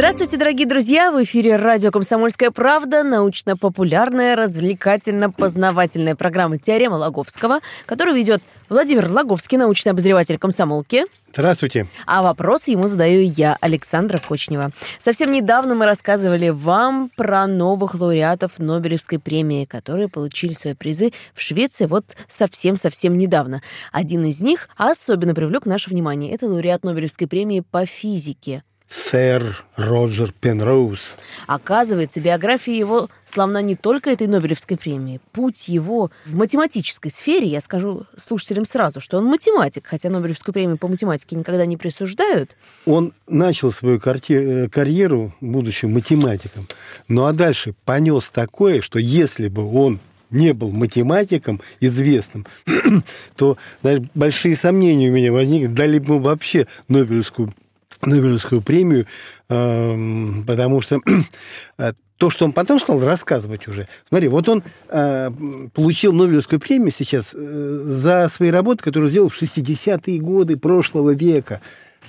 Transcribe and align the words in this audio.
Здравствуйте, 0.00 0.38
дорогие 0.38 0.66
друзья! 0.66 1.12
В 1.12 1.22
эфире 1.24 1.56
радио 1.56 1.90
«Комсомольская 1.90 2.50
правда» 2.50 3.02
научно-популярная, 3.02 4.34
развлекательно-познавательная 4.34 6.16
программа 6.16 6.56
«Теорема 6.56 6.94
Лаговского», 6.94 7.60
которую 7.84 8.16
ведет 8.16 8.42
Владимир 8.70 9.10
Лаговский, 9.10 9.58
научный 9.58 9.90
обозреватель 9.90 10.38
комсомолки. 10.38 11.04
Здравствуйте. 11.34 11.86
А 12.06 12.22
вопрос 12.22 12.66
ему 12.68 12.88
задаю 12.88 13.20
я, 13.20 13.58
Александра 13.60 14.16
Кочнева. 14.26 14.70
Совсем 14.98 15.32
недавно 15.32 15.74
мы 15.74 15.84
рассказывали 15.84 16.48
вам 16.48 17.10
про 17.14 17.46
новых 17.46 17.94
лауреатов 17.94 18.58
Нобелевской 18.58 19.18
премии, 19.18 19.66
которые 19.66 20.08
получили 20.08 20.54
свои 20.54 20.72
призы 20.72 21.12
в 21.34 21.42
Швеции 21.42 21.84
вот 21.84 22.06
совсем-совсем 22.26 23.18
недавно. 23.18 23.60
Один 23.92 24.24
из 24.24 24.40
них 24.40 24.70
особенно 24.78 25.34
привлек 25.34 25.66
наше 25.66 25.90
внимание. 25.90 26.32
Это 26.32 26.46
лауреат 26.46 26.84
Нобелевской 26.84 27.26
премии 27.26 27.60
по 27.60 27.84
физике 27.84 28.62
Сэр 28.90 29.64
Роджер 29.76 30.32
Пенроуз. 30.32 31.16
Оказывается, 31.46 32.20
биография 32.20 32.74
его 32.74 33.08
славна 33.24 33.62
не 33.62 33.76
только 33.76 34.10
этой 34.10 34.26
Нобелевской 34.26 34.76
премии. 34.76 35.20
Путь 35.30 35.68
его 35.68 36.10
в 36.26 36.34
математической 36.34 37.10
сфере, 37.10 37.46
я 37.46 37.60
скажу 37.60 38.06
слушателям 38.16 38.64
сразу, 38.64 39.00
что 39.00 39.18
он 39.18 39.26
математик, 39.26 39.86
хотя 39.86 40.10
Нобелевскую 40.10 40.52
премию 40.52 40.76
по 40.76 40.88
математике 40.88 41.36
никогда 41.36 41.66
не 41.66 41.76
присуждают. 41.76 42.56
Он 42.84 43.12
начал 43.28 43.70
свою 43.70 44.00
карье- 44.00 44.68
карьеру, 44.68 45.32
будучи 45.40 45.86
математиком, 45.86 46.66
ну 47.06 47.26
а 47.26 47.32
дальше 47.32 47.74
понес 47.84 48.28
такое, 48.30 48.80
что 48.80 48.98
если 48.98 49.46
бы 49.46 49.72
он 49.72 50.00
не 50.30 50.52
был 50.52 50.70
математиком 50.70 51.60
известным, 51.78 52.44
то 53.36 53.56
знаешь, 53.82 54.00
большие 54.14 54.56
сомнения 54.56 55.10
у 55.10 55.12
меня 55.12 55.32
возникли, 55.32 55.66
дали 55.68 56.00
бы 56.00 56.14
ему 56.14 56.24
вообще 56.24 56.66
Нобелевскую 56.88 57.54
Нобелевскую 58.02 58.62
премию, 58.62 59.06
эм, 59.48 60.44
потому 60.46 60.80
что 60.80 61.00
э, 61.78 61.92
то, 62.16 62.30
что 62.30 62.44
он 62.44 62.52
потом 62.52 62.80
стал 62.80 62.98
рассказывать 63.00 63.68
уже. 63.68 63.88
Смотри, 64.08 64.28
вот 64.28 64.48
он 64.48 64.62
э, 64.88 65.30
получил 65.74 66.12
Нобелевскую 66.12 66.60
премию 66.60 66.92
сейчас 66.92 67.34
э, 67.34 67.82
за 67.84 68.28
свои 68.28 68.50
работы, 68.50 68.82
которые 68.82 69.10
сделал 69.10 69.28
в 69.28 69.40
60-е 69.40 70.18
годы 70.20 70.56
прошлого 70.56 71.10
века. 71.10 71.60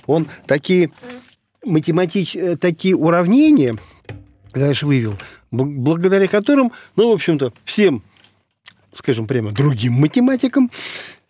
Он 0.06 0.26
такие 0.46 0.90
математич... 1.64 2.36
такие 2.60 2.96
уравнения, 2.96 3.76
конечно, 4.50 4.88
вывел, 4.88 5.14
благодаря 5.50 6.26
которым, 6.26 6.72
ну, 6.96 7.10
в 7.10 7.12
общем-то, 7.12 7.52
всем, 7.64 8.02
скажем 8.94 9.26
прямо, 9.26 9.52
другим 9.52 9.92
математикам 9.92 10.70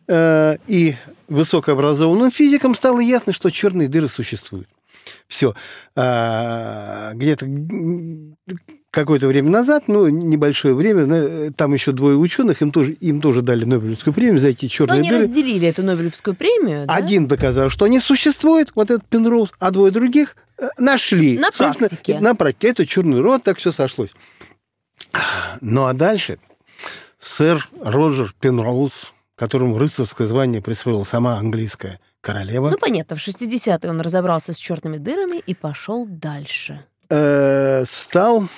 и 0.08 0.94
высокообразованным 1.32 2.30
физикам 2.30 2.74
стало 2.74 3.00
ясно, 3.00 3.32
что 3.32 3.50
черные 3.50 3.88
дыры 3.88 4.08
существуют. 4.08 4.68
Все. 5.26 5.54
где-то 5.94 7.46
м, 7.46 8.36
какое-то 8.90 9.26
время 9.26 9.50
назад, 9.50 9.84
ну, 9.88 10.06
небольшое 10.08 10.74
время, 10.74 11.50
там 11.52 11.72
еще 11.72 11.92
двое 11.92 12.16
ученых, 12.16 12.60
им 12.62 12.70
тоже, 12.70 12.92
им 12.92 13.20
тоже 13.20 13.40
дали 13.42 13.64
Нобелевскую 13.64 14.12
премию 14.14 14.38
за 14.40 14.48
эти 14.48 14.66
Но 14.66 14.68
черные 14.68 14.98
они 15.00 15.08
дыры. 15.08 15.22
разделили 15.22 15.66
эту 15.66 15.82
Нобелевскую 15.82 16.34
премию. 16.36 16.86
да? 16.86 16.94
Один 16.94 17.26
доказал, 17.26 17.70
что 17.70 17.86
они 17.86 17.98
существуют, 17.98 18.72
вот 18.74 18.90
этот 18.90 19.06
Пенроуз, 19.08 19.50
а 19.58 19.70
двое 19.70 19.90
других 19.90 20.36
э, 20.58 20.68
нашли. 20.78 21.38
На 21.38 21.50
практике. 21.50 22.20
На 22.20 22.34
практике. 22.34 22.68
Это 22.68 22.86
черный 22.86 23.20
рот, 23.20 23.42
так 23.42 23.58
все 23.58 23.72
сошлось. 23.72 24.10
Ну, 25.62 25.86
а 25.86 25.94
дальше 25.94 26.38
сэр 27.18 27.66
Роджер 27.82 28.34
Пенроуз, 28.40 29.12
которому 29.42 29.76
рыцарское 29.76 30.28
звание 30.28 30.62
присвоила 30.62 31.02
сама 31.02 31.36
английская 31.36 31.98
королева, 32.20 32.70
Ну, 32.70 32.78
понятно, 32.78 33.16
в 33.16 33.18
60-е 33.18 33.90
он 33.90 34.00
разобрался 34.00 34.52
с 34.52 34.56
черными 34.56 34.98
дырами 34.98 35.42
и 35.44 35.52
пошел 35.52 36.06
дальше. 36.06 36.84
э, 37.10 37.82
стал 37.84 38.48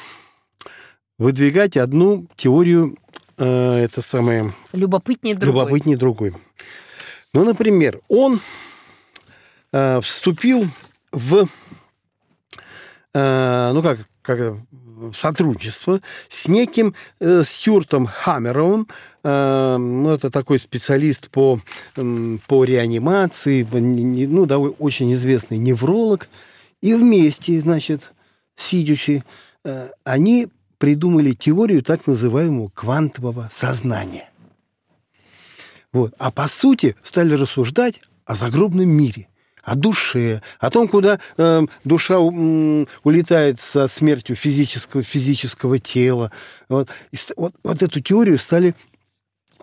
выдвигать 1.17 1.79
одну 1.79 2.27
теорию, 2.37 2.99
э, 3.39 3.77
это 3.85 4.03
самое, 4.03 4.53
Любопытнее 4.75 5.35
другой. 5.35 5.55
любопытнее 5.63 5.97
другой. 5.97 6.35
Ну, 7.33 7.45
например, 7.47 8.03
он 8.09 8.41
э, 9.73 10.03
вступил 10.03 10.67
в, 11.13 11.49
э, 13.15 13.71
ну 13.73 13.83
как, 13.83 14.01
как 14.21 14.59
сотрудничество 15.15 16.01
с 16.29 16.49
неким 16.49 16.95
э, 17.21 17.43
Стюартом 17.45 18.07
Хаммеровым, 18.07 18.89
э, 19.23 19.77
ну, 19.79 20.11
это 20.11 20.31
такой 20.31 20.59
специалист 20.59 21.31
по, 21.31 21.61
м, 21.97 22.41
по 22.47 22.65
реанимации, 22.65 23.67
ну, 23.71 24.47
да, 24.47 24.59
очень 24.59 25.13
известный 25.15 25.59
невролог, 25.59 26.29
и 26.81 26.95
вместе, 26.95 27.61
значит, 27.61 28.13
сидячи, 28.57 29.25
э, 29.65 29.91
они 30.05 30.49
придумали 30.79 31.33
теорию 31.33 31.83
так 31.83 32.07
называемого 32.07 32.69
квантового 32.69 33.51
сознания. 33.55 34.29
Вот. 35.93 36.13
А 36.19 36.31
по 36.31 36.49
сути 36.49 36.97
стали 37.03 37.35
рассуждать 37.35 38.01
о 38.25 38.35
загробном 38.35 38.89
мире, 38.89 39.29
о 39.65 39.75
душе, 39.75 40.43
о 40.61 40.71
том, 40.71 40.89
куда 40.89 41.19
э, 41.37 41.63
душа 41.85 42.15
м, 42.15 42.87
улетает 43.03 43.61
со 43.61 43.89
смертью 43.89 44.37
физического, 44.37 45.03
физического 45.03 45.79
тела. 45.79 46.31
Вот. 46.69 46.89
И 47.13 47.17
вот, 47.37 47.55
вот 47.63 47.83
эту 47.83 48.01
теорию 48.01 48.39
стали 48.39 48.75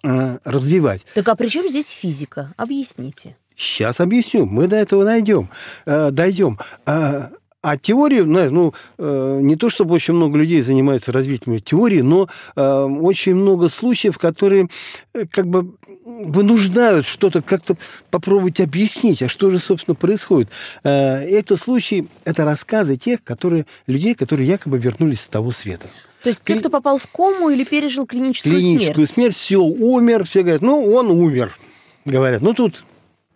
э, 0.03 0.37
развивать. 0.43 1.05
Так 1.13 1.27
а 1.27 1.35
при 1.35 1.47
чем 1.47 1.67
здесь 1.69 1.89
физика? 1.89 2.53
Объясните. 2.57 3.35
Сейчас 3.55 3.99
объясню, 3.99 4.45
мы 4.45 4.67
до 4.67 4.77
этого 4.77 5.03
найдем, 5.03 5.49
э, 5.85 6.09
дойдем. 6.11 6.57
А, 6.85 7.29
а 7.61 7.77
теорию, 7.77 8.25
знаешь, 8.25 8.51
ну, 8.51 8.73
э, 8.97 9.39
не 9.41 9.55
то 9.55 9.69
чтобы 9.69 9.93
очень 9.93 10.15
много 10.15 10.37
людей 10.37 10.61
занимается 10.61 11.11
развитием 11.11 11.59
теории, 11.59 12.01
но 12.01 12.27
э, 12.55 12.61
очень 12.61 13.35
много 13.35 13.69
случаев, 13.69 14.17
которые 14.17 14.67
э, 15.13 15.25
как 15.29 15.47
бы 15.47 15.75
вынуждают 16.03 17.05
что-то 17.05 17.41
как-то 17.41 17.77
попробовать 18.09 18.59
объяснить, 18.59 19.21
а 19.21 19.29
что 19.29 19.51
же, 19.51 19.59
собственно, 19.59 19.93
происходит. 19.93 20.49
Э, 20.83 21.19
это 21.19 21.55
случаи, 21.55 22.07
это 22.25 22.45
рассказы 22.45 22.97
тех, 22.97 23.23
которые, 23.23 23.67
людей, 23.85 24.15
которые 24.15 24.47
якобы 24.47 24.79
вернулись 24.79 25.21
с 25.21 25.27
того 25.27 25.51
света. 25.51 25.87
То 26.23 26.29
есть 26.29 26.43
те, 26.43 26.55
кто 26.55 26.69
попал 26.69 26.97
в 26.97 27.07
кому 27.07 27.49
или 27.49 27.63
пережил 27.63 28.05
клиническую, 28.05 28.55
Клиническую 28.55 29.07
смерть. 29.07 29.11
смерть, 29.11 29.35
все, 29.35 29.61
умер, 29.61 30.25
все 30.25 30.41
говорят, 30.41 30.61
ну, 30.61 30.91
он 30.93 31.09
умер, 31.11 31.57
говорят. 32.05 32.41
Ну, 32.41 32.53
тут 32.53 32.83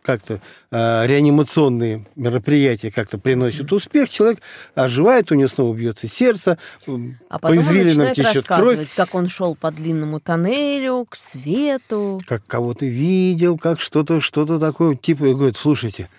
как-то 0.06 0.42
э, 0.72 1.08
реанимационные 1.08 2.06
мероприятия 2.16 2.92
как-то 2.92 3.18
приносят 3.18 3.72
успех, 3.72 4.10
человек 4.10 4.40
оживает, 4.76 5.32
у 5.32 5.36
него 5.36 5.50
снова 5.50 5.76
бьется 5.76 6.08
сердце, 6.08 6.58
А 7.30 7.40
по 7.40 7.56
извилинам 7.56 8.14
течет 8.14 8.46
кровь, 8.46 8.94
как 8.94 9.16
он 9.16 9.28
шел 9.28 9.56
по 9.56 9.72
длинному 9.72 10.20
тоннелю 10.20 11.06
к 11.10 11.16
свету. 11.16 12.22
как 12.28 12.46
кого-то 12.46 12.86
видел, 12.86 13.58
как 13.58 13.80
что-то, 13.80 14.22
что-то 14.22 14.60
такое, 14.60 14.96
типа, 14.96 15.26
и 15.26 15.34
говорит, 15.34 15.58
слушайте, 15.58 16.10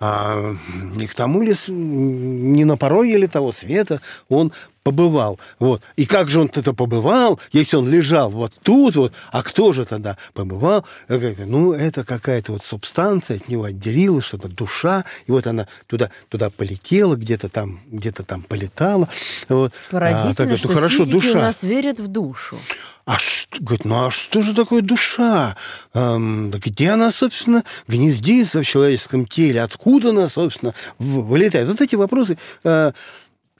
а 0.00 0.54
не 0.96 1.06
к 1.06 1.14
тому 1.14 1.42
ли, 1.42 1.54
не 1.68 2.64
на 2.64 2.76
пороге 2.76 3.16
ли 3.16 3.26
того 3.26 3.52
света? 3.52 4.00
Он 4.28 4.52
побывал. 4.84 5.40
Вот. 5.58 5.82
И 5.96 6.06
как 6.06 6.30
же 6.30 6.40
он 6.40 6.50
это 6.54 6.72
побывал, 6.72 7.40
если 7.52 7.76
он 7.76 7.88
лежал 7.88 8.30
вот 8.30 8.52
тут 8.62 8.94
вот, 8.94 9.12
а 9.32 9.42
кто 9.42 9.72
же 9.72 9.84
тогда 9.84 10.16
побывал? 10.34 10.84
Ну, 11.08 11.72
это 11.72 12.04
какая-то 12.04 12.52
вот 12.52 12.62
субстанция 12.62 13.38
от 13.38 13.48
него 13.48 13.64
отделилась, 13.64 14.26
что-то 14.26 14.48
душа, 14.48 15.04
и 15.26 15.32
вот 15.32 15.46
она 15.48 15.66
туда, 15.88 16.10
туда 16.28 16.50
полетела, 16.50 17.16
где-то 17.16 17.48
там, 17.48 17.80
где-то 17.90 18.22
там 18.22 18.42
полетала. 18.42 19.08
Вот. 19.48 19.72
А, 19.88 19.92
Поразительно, 19.92 20.34
так, 20.34 20.48
ну, 20.48 20.56
что 20.58 20.68
хорошо, 20.68 21.04
душа. 21.06 21.38
у 21.38 21.42
нас 21.42 21.62
верят 21.64 21.98
в 21.98 22.06
душу. 22.06 22.58
А 23.06 23.18
что, 23.18 23.58
говорит, 23.60 23.84
ну 23.84 24.06
а 24.06 24.10
что 24.10 24.40
же 24.40 24.54
такое 24.54 24.80
душа? 24.80 25.56
Эм, 25.92 26.50
где 26.50 26.88
она, 26.90 27.10
собственно, 27.12 27.62
гнездится 27.86 28.62
в 28.62 28.66
человеческом 28.66 29.26
теле? 29.26 29.62
Откуда 29.62 30.10
она, 30.10 30.28
собственно, 30.28 30.72
в- 30.98 31.20
вылетает? 31.20 31.68
Вот 31.68 31.80
эти 31.82 31.96
вопросы. 31.96 32.38
э, 32.64 32.92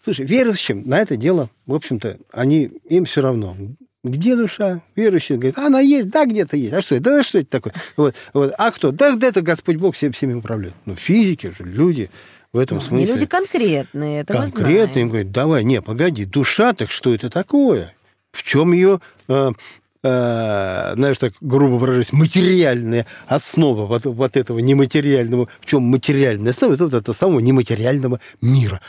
слушай, 0.04 0.26
верующим 0.26 0.82
на 0.84 1.00
это 1.00 1.16
дело, 1.16 1.48
в 1.66 1.74
общем-то, 1.74 2.18
они, 2.32 2.70
им 2.88 3.06
все 3.06 3.22
равно. 3.22 3.56
Где 4.04 4.36
душа? 4.36 4.82
Верующий 4.94 5.36
говорит, 5.36 5.58
она 5.58 5.80
есть, 5.80 6.10
да, 6.10 6.26
где-то 6.26 6.58
есть. 6.58 6.74
А 6.74 6.82
что 6.82 6.94
это? 6.96 7.04
Да 7.04 7.24
что 7.24 7.38
это 7.38 7.48
такое? 7.48 7.72
Вот, 7.96 8.14
вот. 8.34 8.52
А 8.58 8.70
кто? 8.70 8.92
Да, 8.92 9.16
это 9.20 9.40
Господь 9.40 9.76
Бог 9.76 9.96
всем, 9.96 10.12
всеми 10.12 10.34
управляет. 10.34 10.74
Ну, 10.84 10.94
физики 10.94 11.46
же, 11.56 11.64
люди 11.64 12.10
в 12.52 12.58
этом 12.58 12.78
Они 12.78 12.86
смысле. 12.86 13.14
люди 13.14 13.26
конкретные, 13.26 14.20
это 14.20 14.46
знаем. 14.46 14.90
им 14.94 15.08
говорит, 15.08 15.32
давай, 15.32 15.64
не, 15.64 15.80
погоди, 15.80 16.26
душа, 16.26 16.74
так 16.74 16.90
что 16.90 17.14
это 17.14 17.30
такое? 17.30 17.94
В 18.30 18.42
чем 18.42 18.72
ее, 18.72 19.00
э, 19.28 19.52
э, 20.02 20.92
знаешь, 20.94 21.18
так 21.18 21.32
грубо 21.40 21.76
выражаясь, 21.76 22.12
материальная 22.12 23.06
основа 23.26 23.86
вот, 23.86 24.04
вот 24.04 24.36
этого 24.36 24.58
нематериального, 24.58 25.48
в 25.60 25.66
чем 25.66 25.82
материальная 25.82 26.50
основа, 26.50 26.74
это 26.74 26.84
вот 26.84 26.94
это 26.94 27.12
самого 27.14 27.40
нематериального 27.40 28.20
мира. 28.42 28.82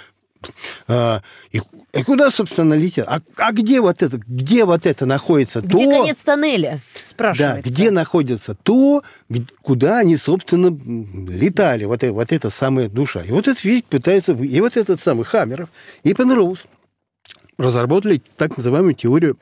А, 0.88 1.22
и, 1.52 1.62
и 1.94 2.04
куда, 2.04 2.30
собственно, 2.32 2.74
летят? 2.74 3.08
А, 3.08 3.22
а 3.38 3.52
где 3.52 3.82
вот 3.82 4.02
это, 4.02 4.18
где 4.18 4.66
вот 4.66 4.86
это 4.86 5.06
находится? 5.06 5.62
Где 5.62 5.86
то, 5.86 6.02
конец 6.02 6.24
тоннеля, 6.24 6.82
спрашивается. 7.04 7.62
Да, 7.64 7.70
где 7.70 7.92
находится 7.92 8.56
то, 8.56 9.04
куда 9.62 10.00
они, 10.00 10.18
собственно, 10.18 10.68
летали, 11.30 11.86
вот, 11.86 12.04
вот 12.04 12.32
эта 12.32 12.50
самая 12.50 12.90
душа. 12.90 13.22
И 13.22 13.32
вот 13.32 13.48
этот 13.48 13.60
физик 13.60 13.86
пытается... 13.86 14.34
И 14.34 14.62
вот 14.62 14.78
этот 14.78 15.00
самый 15.02 15.26
Хаммеров 15.26 15.70
и 16.04 16.14
Пенроуз 16.14 16.60
разработали 17.58 18.22
так 18.38 18.58
называемую 18.58 18.96
теорию 18.96 19.38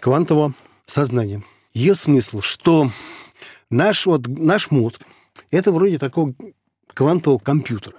квантового 0.00 0.54
сознания. 0.86 1.42
Ее 1.72 1.94
смысл, 1.94 2.40
что 2.40 2.90
наш, 3.70 4.06
вот, 4.06 4.26
наш 4.26 4.70
мозг– 4.70 5.02
это 5.50 5.72
вроде 5.72 5.98
такого 5.98 6.34
квантового 6.92 7.38
компьютера. 7.38 7.96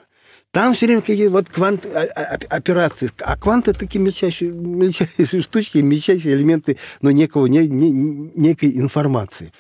Там 0.52 0.74
все 0.74 0.88
время 0.88 1.02
какие-то 1.02 1.32
вот 1.32 1.48
квант, 1.48 1.86
а, 1.86 2.08
а, 2.16 2.40
операции. 2.50 3.12
А 3.20 3.38
кванты 3.38 3.74
такие 3.74 4.04
мельчайшие, 4.04 4.52
мельчайшие 4.52 5.44
штучки, 5.44 5.78
мельчайшие 5.78 6.36
элементы 6.36 6.78
но 7.02 7.12
некого, 7.12 7.46
не, 7.46 7.68
не, 7.68 7.92
некой 7.92 8.76
информации. 8.78 9.54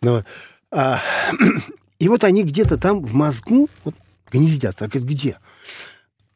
Ну, 0.00 0.22
а, 0.70 1.02
и 1.98 2.08
вот 2.08 2.22
они 2.22 2.44
где-то 2.44 2.78
там 2.78 3.04
в 3.04 3.14
мозгу 3.14 3.68
вот, 3.82 3.96
гнездят. 4.30 4.76
Так 4.76 4.90
говорит, 4.90 5.10
где? 5.10 5.40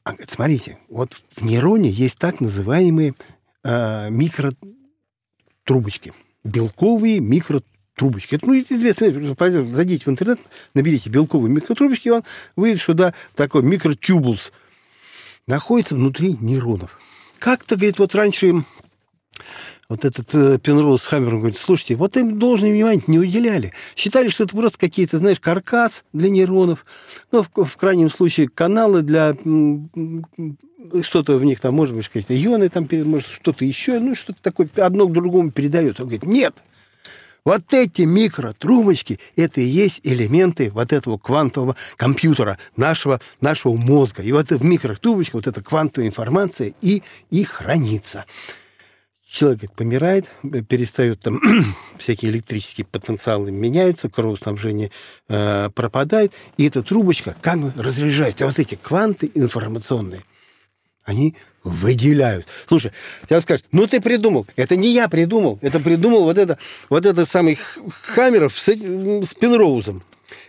А, 0.02 0.10
говорит, 0.10 0.30
смотрите, 0.30 0.78
вот 0.88 1.22
в 1.36 1.44
нейроне 1.44 1.88
есть 1.88 2.18
так 2.18 2.40
называемые 2.40 3.14
а, 3.62 4.08
микротрубочки. 4.08 6.12
Белковые 6.42 7.20
микротрубочки 7.20 7.71
трубочки. 7.94 8.36
Это, 8.36 8.46
ну, 8.46 8.58
известно, 8.58 9.34
зайдите 9.64 10.04
в 10.04 10.08
интернет, 10.08 10.40
наберите 10.74 11.10
белковые 11.10 11.52
микротрубочки, 11.52 12.08
и 12.08 12.12
он 12.12 12.24
выйдет, 12.56 12.80
что 12.80 12.94
да, 12.94 13.14
такой 13.34 13.62
микротюбулс 13.62 14.52
находится 15.46 15.94
внутри 15.94 16.36
нейронов. 16.40 16.98
Как-то, 17.38 17.76
говорит, 17.76 17.98
вот 17.98 18.14
раньше 18.14 18.64
вот 19.88 20.06
этот 20.06 20.34
э, 20.34 20.58
Пенроуз 20.58 21.02
с 21.02 21.06
Хаммером 21.06 21.40
говорит, 21.40 21.58
слушайте, 21.58 21.96
вот 21.96 22.16
им 22.16 22.38
должное 22.38 22.72
внимание 22.72 23.02
не 23.06 23.18
уделяли. 23.18 23.72
Считали, 23.94 24.28
что 24.28 24.44
это 24.44 24.56
просто 24.56 24.78
какие-то, 24.78 25.18
знаешь, 25.18 25.38
каркас 25.38 26.04
для 26.14 26.30
нейронов, 26.30 26.86
ну, 27.30 27.42
в, 27.42 27.64
в 27.64 27.76
крайнем 27.76 28.10
случае, 28.10 28.48
каналы 28.48 29.02
для 29.02 29.36
что-то 31.02 31.36
в 31.36 31.44
них 31.44 31.60
там, 31.60 31.74
может 31.74 31.94
быть, 31.94 32.08
какие-то 32.08 32.34
ионы, 32.34 32.68
там, 32.68 32.88
может, 33.04 33.28
что-то 33.28 33.64
еще, 33.64 33.98
ну, 33.98 34.14
что-то 34.14 34.40
такое, 34.40 34.68
одно 34.76 35.06
к 35.06 35.12
другому 35.12 35.50
передает. 35.50 36.00
Он 36.00 36.06
говорит, 36.06 36.24
нет, 36.24 36.54
вот 37.44 37.72
эти 37.72 38.02
микротрубочки– 38.02 39.18
это 39.36 39.60
и 39.60 39.64
есть 39.64 40.00
элементы 40.04 40.70
вот 40.70 40.92
этого 40.92 41.18
квантового 41.18 41.76
компьютера, 41.96 42.58
нашего, 42.76 43.20
нашего 43.40 43.74
мозга. 43.74 44.22
И 44.22 44.30
вот 44.32 44.50
в 44.50 44.64
микротрубочках 44.64 45.34
вот 45.34 45.46
эта 45.46 45.62
квантовая 45.62 46.08
информация 46.08 46.72
и, 46.80 47.02
и 47.30 47.44
хранится. 47.44 48.26
Человек 49.26 49.72
помирает, 49.72 50.28
перестает 50.68 51.20
там 51.20 51.40
всякие 51.98 52.30
электрические 52.30 52.84
потенциалы 52.84 53.50
меняются, 53.50 54.10
кровоснабжение 54.10 54.90
э, 55.28 55.70
пропадает, 55.74 56.34
и 56.58 56.66
эта 56.66 56.82
трубочка 56.82 57.34
как 57.40 57.58
бы 57.58 57.72
разряжается. 57.76 58.44
А 58.44 58.48
вот 58.48 58.58
эти 58.58 58.74
кванты 58.74 59.30
информационные, 59.34 60.22
они 61.04 61.36
выделяют. 61.64 62.46
Слушай, 62.68 62.92
я 63.28 63.40
скажу, 63.40 63.62
ну 63.72 63.86
ты 63.86 64.00
придумал. 64.00 64.46
Это 64.56 64.76
не 64.76 64.92
я 64.92 65.08
придумал. 65.08 65.58
Это 65.62 65.80
придумал 65.80 66.24
вот 66.24 66.38
это, 66.38 66.58
вот 66.88 67.06
это 67.06 67.26
самый 67.26 67.56
Хаммеров 67.56 68.58
с, 68.58 68.68
с 68.68 69.34
Пенроузом. 69.34 70.02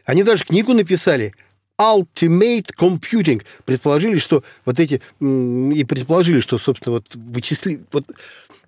Они 0.05 0.23
даже 0.23 0.45
книгу 0.45 0.73
написали 0.73 1.33
Ultimate 1.79 2.69
Computing. 2.77 3.43
Предположили, 3.65 4.17
что 4.19 4.43
вот 4.65 4.79
эти... 4.79 5.01
И 5.19 5.83
предположили, 5.85 6.39
что, 6.39 6.57
собственно, 6.57 6.95
вот 6.95 7.15
вычисли... 7.15 7.83
Вот, 7.91 8.05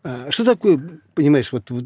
а, 0.04 0.28
что 0.30 0.44
такое, 0.44 0.80
понимаешь, 1.16 1.52
вот, 1.52 1.70
вот 1.72 1.86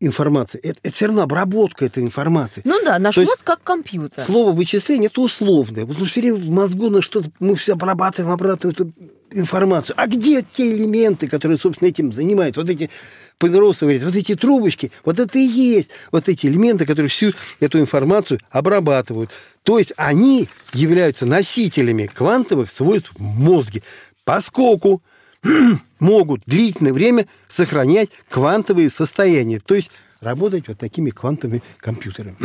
информация? 0.00 0.60
Это, 0.62 0.78
это 0.82 0.94
все 0.94 1.06
равно 1.06 1.22
обработка 1.22 1.84
этой 1.84 2.02
информации. 2.02 2.62
Ну 2.64 2.80
да, 2.84 2.98
наш 2.98 3.14
То 3.14 3.22
мозг 3.22 3.44
как 3.44 3.62
компьютер. 3.62 4.22
Слово 4.22 4.52
вычисление 4.52 5.06
это 5.06 5.20
условное. 5.20 5.84
Вот 5.84 5.96
все 6.08 6.20
время 6.20 6.36
в 6.36 6.48
мозгу 6.48 6.90
на 6.90 7.02
что-то 7.02 7.30
мы 7.38 7.54
все 7.54 7.74
обрабатываем, 7.74 8.32
обрабатываем 8.32 8.92
информацию. 9.32 9.94
А 9.98 10.06
где 10.06 10.42
те 10.42 10.72
элементы, 10.72 11.28
которые, 11.28 11.58
собственно, 11.58 11.88
этим 11.88 12.12
занимаются? 12.12 12.60
Вот 12.60 12.70
эти 12.70 12.90
Пенроуз 13.38 13.78
говорит, 13.80 14.04
вот 14.04 14.14
эти 14.14 14.36
трубочки, 14.36 14.92
вот 15.04 15.18
это 15.18 15.38
и 15.38 15.42
есть 15.42 15.90
вот 16.12 16.28
эти 16.28 16.46
элементы, 16.46 16.86
которые 16.86 17.10
всю 17.10 17.32
эту 17.58 17.80
информацию 17.80 18.40
обрабатывают. 18.50 19.30
То 19.64 19.78
есть 19.78 19.92
они 19.96 20.48
являются 20.72 21.26
носителями 21.26 22.06
квантовых 22.06 22.70
свойств 22.70 23.12
в 23.14 23.20
мозге, 23.20 23.82
поскольку 24.24 25.02
могут 25.98 26.42
длительное 26.46 26.92
время 26.92 27.26
сохранять 27.48 28.10
квантовые 28.28 28.90
состояния, 28.90 29.58
то 29.58 29.74
есть 29.74 29.90
работать 30.20 30.68
вот 30.68 30.78
такими 30.78 31.10
квантовыми 31.10 31.62
компьютерами. 31.78 32.36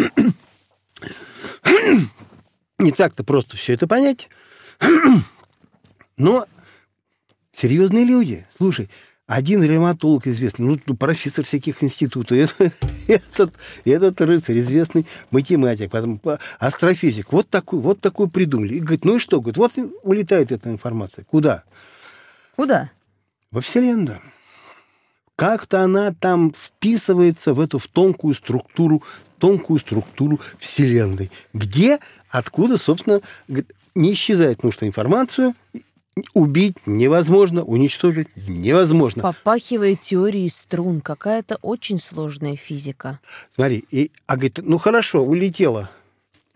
Не 2.80 2.92
так-то 2.92 3.24
просто 3.24 3.56
все 3.58 3.74
это 3.74 3.88
понять, 3.88 4.30
но 6.18 6.48
серьезные 7.60 8.06
люди. 8.06 8.46
Слушай, 8.58 8.90
один 9.26 9.62
ревматолог 9.64 10.26
известный, 10.28 10.80
ну, 10.86 10.96
профессор 10.96 11.44
всяких 11.44 11.84
институтов, 11.84 12.62
этот, 13.08 13.54
этот 13.84 14.22
рыцарь, 14.22 14.60
известный 14.60 15.06
математик, 15.32 15.92
потом 15.92 16.22
астрофизик, 16.60 17.34
вот 17.34 17.50
такой, 17.50 17.80
вот 17.80 18.00
такой 18.00 18.30
придумали. 18.30 18.76
И 18.76 18.80
говорит, 18.80 19.04
ну 19.04 19.18
и 19.18 19.20
что? 19.20 19.42
Говорит, 19.42 19.58
вот 19.58 19.74
улетает 20.04 20.52
эта 20.52 20.70
информация. 20.70 21.26
Куда? 21.26 21.64
Куда? 22.56 22.92
Во 23.52 23.60
Вселенную. 23.60 24.22
Как-то 25.36 25.82
она 25.82 26.14
там 26.14 26.52
вписывается 26.52 27.54
в 27.54 27.60
эту 27.60 27.78
в 27.78 27.88
тонкую 27.88 28.34
структуру, 28.34 29.04
тонкую 29.38 29.80
структуру 29.80 30.40
Вселенной, 30.58 31.32
где, 31.54 32.00
откуда, 32.30 32.78
собственно, 32.78 33.22
не 33.94 34.14
исчезает, 34.14 34.60
что 34.72 34.88
информацию 34.88 35.54
убить 36.34 36.78
невозможно, 36.86 37.64
уничтожить 37.64 38.28
невозможно. 38.48 39.24
Попахивает 39.24 40.02
теорией 40.02 40.50
струн, 40.50 41.02
какая-то 41.02 41.58
очень 41.62 42.00
сложная 42.00 42.56
физика. 42.56 43.20
Смотри, 43.54 43.84
и, 43.90 44.12
а 44.26 44.36
говорит, 44.36 44.60
ну 44.64 44.78
хорошо, 44.78 45.24
улетела. 45.24 45.90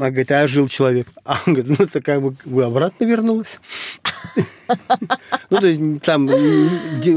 А 0.01 0.09
говорит, 0.09 0.31
а 0.31 0.47
жил 0.47 0.67
человек. 0.67 1.07
А 1.23 1.39
он 1.45 1.53
говорит, 1.53 1.79
ну 1.79 1.85
это 1.85 2.01
как 2.01 2.21
бы 2.21 2.63
обратно 2.63 3.05
вернулась. 3.05 3.59
Ну, 5.49 5.59
то 5.59 5.65
есть 5.65 6.01
там 6.03 6.29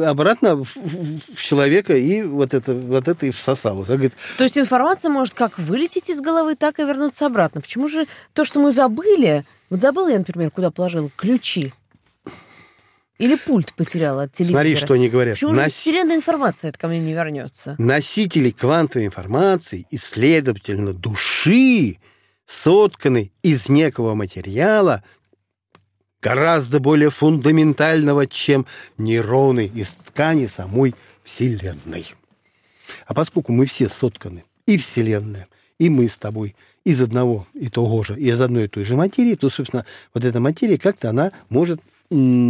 обратно 0.04 0.56
в 0.56 1.36
человека 1.36 1.96
и 1.96 2.22
вот 2.22 2.52
это, 2.52 2.74
вот 2.74 3.06
это 3.06 3.26
и 3.26 3.30
всосалось. 3.30 3.86
То 3.86 4.42
есть 4.42 4.58
информация 4.58 5.08
может 5.08 5.34
как 5.34 5.56
вылететь 5.56 6.10
из 6.10 6.20
головы, 6.20 6.56
так 6.56 6.80
и 6.80 6.82
вернуться 6.82 7.26
обратно. 7.26 7.60
Почему 7.60 7.88
же 7.88 8.08
то, 8.32 8.44
что 8.44 8.58
мы 8.58 8.72
забыли... 8.72 9.44
Вот 9.70 9.80
забыла 9.80 10.08
я, 10.08 10.18
например, 10.18 10.50
куда 10.50 10.72
положила 10.72 11.08
ключи. 11.14 11.72
Или 13.18 13.36
пульт 13.36 13.72
потеряла 13.74 14.24
от 14.24 14.32
телевизора. 14.32 14.62
Смотри, 14.62 14.76
что 14.76 14.94
они 14.94 15.08
говорят. 15.08 15.34
Почему 15.34 15.54
же 15.54 15.66
вселенная 15.66 16.16
информация 16.16 16.70
это 16.70 16.78
ко 16.78 16.88
мне 16.88 16.98
не 16.98 17.12
вернется? 17.12 17.76
Носители 17.78 18.50
квантовой 18.50 19.06
информации 19.06 19.86
и, 19.90 19.96
следовательно, 19.96 20.92
души 20.92 21.98
сотканы 22.44 23.30
из 23.42 23.68
некого 23.68 24.14
материала, 24.14 25.04
гораздо 26.20 26.80
более 26.80 27.10
фундаментального, 27.10 28.26
чем 28.26 28.66
нейроны 28.98 29.70
из 29.72 29.90
ткани 29.90 30.46
самой 30.46 30.94
Вселенной. 31.22 32.14
А 33.06 33.14
поскольку 33.14 33.52
мы 33.52 33.66
все 33.66 33.88
сотканы, 33.88 34.44
и 34.66 34.76
Вселенная, 34.76 35.46
и 35.78 35.88
мы 35.88 36.08
с 36.08 36.16
тобой, 36.16 36.56
из 36.84 37.00
одного 37.00 37.46
и 37.54 37.68
того 37.68 38.02
же, 38.02 38.18
из 38.18 38.40
одной 38.40 38.64
и 38.64 38.68
той 38.68 38.84
же 38.84 38.96
материи, 38.96 39.36
то, 39.36 39.48
собственно, 39.48 39.86
вот 40.12 40.24
эта 40.24 40.40
материя 40.40 40.78
как-то 40.78 41.10
она 41.10 41.32
может 41.48 41.80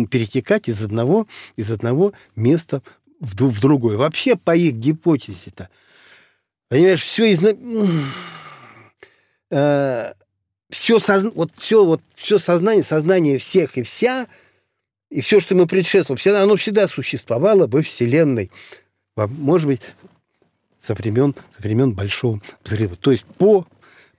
перетекать 0.06 0.68
из 0.68 0.82
одного, 0.82 1.26
из 1.56 1.70
одного 1.70 2.12
места 2.36 2.82
в, 3.20 3.34
в 3.34 3.60
другое. 3.60 3.96
Вообще, 3.96 4.36
по 4.36 4.54
их 4.56 4.74
гипотезе-то, 4.74 5.68
понимаешь, 6.68 7.02
все 7.02 7.32
из... 7.32 7.42
Э, 9.50 10.14
все, 10.70 10.98
вот, 11.34 11.52
все, 11.56 11.84
вот, 11.84 12.02
все 12.14 12.38
сознание, 12.38 12.82
сознание 12.82 13.38
всех 13.38 13.78
и 13.78 13.82
вся, 13.82 14.26
и 15.10 15.20
все, 15.20 15.40
что 15.40 15.54
мы 15.54 15.66
предшествовали, 15.66 16.18
все, 16.18 16.34
оно 16.34 16.56
всегда 16.56 16.88
существовало 16.88 17.66
во 17.66 17.82
Вселенной. 17.82 18.50
Может 19.14 19.68
быть, 19.68 19.80
со 20.82 20.94
времен, 20.94 21.34
со 21.54 21.62
времен 21.62 21.92
Большого 21.92 22.40
взрыва. 22.64 22.96
То 22.96 23.12
есть 23.12 23.24
по 23.24 23.66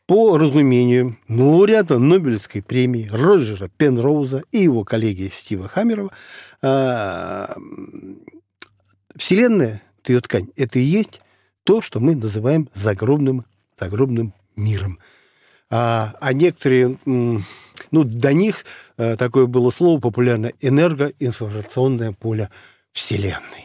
по 0.05 0.37
разумению 0.37 1.17
лауреата 1.27 1.97
Нобелевской 1.97 2.61
премии 2.61 3.09
Роджера 3.11 3.69
Пенроуза 3.77 4.43
и 4.51 4.59
его 4.59 4.83
коллеги 4.83 5.31
Стива 5.33 5.67
Хаммерова, 5.67 6.11
а, 6.61 7.55
Вселенная, 9.15 9.81
ее 10.07 10.21
ткань, 10.21 10.49
это 10.55 10.77
и 10.77 10.83
есть 10.83 11.21
то, 11.63 11.81
что 11.81 11.99
мы 11.99 12.15
называем 12.15 12.69
загробным, 12.73 13.45
загробным 13.79 14.33
миром. 14.55 14.99
А, 15.71 16.13
а 16.19 16.33
некоторые, 16.33 16.99
ну, 17.05 17.43
до 17.91 18.33
них 18.33 18.65
э, 18.97 19.15
такое 19.17 19.47
было 19.47 19.71
слово 19.71 19.99
популярное 19.99 20.53
энергоинформационное 20.61 22.11
поле 22.11 22.49
Вселенной. 22.91 23.64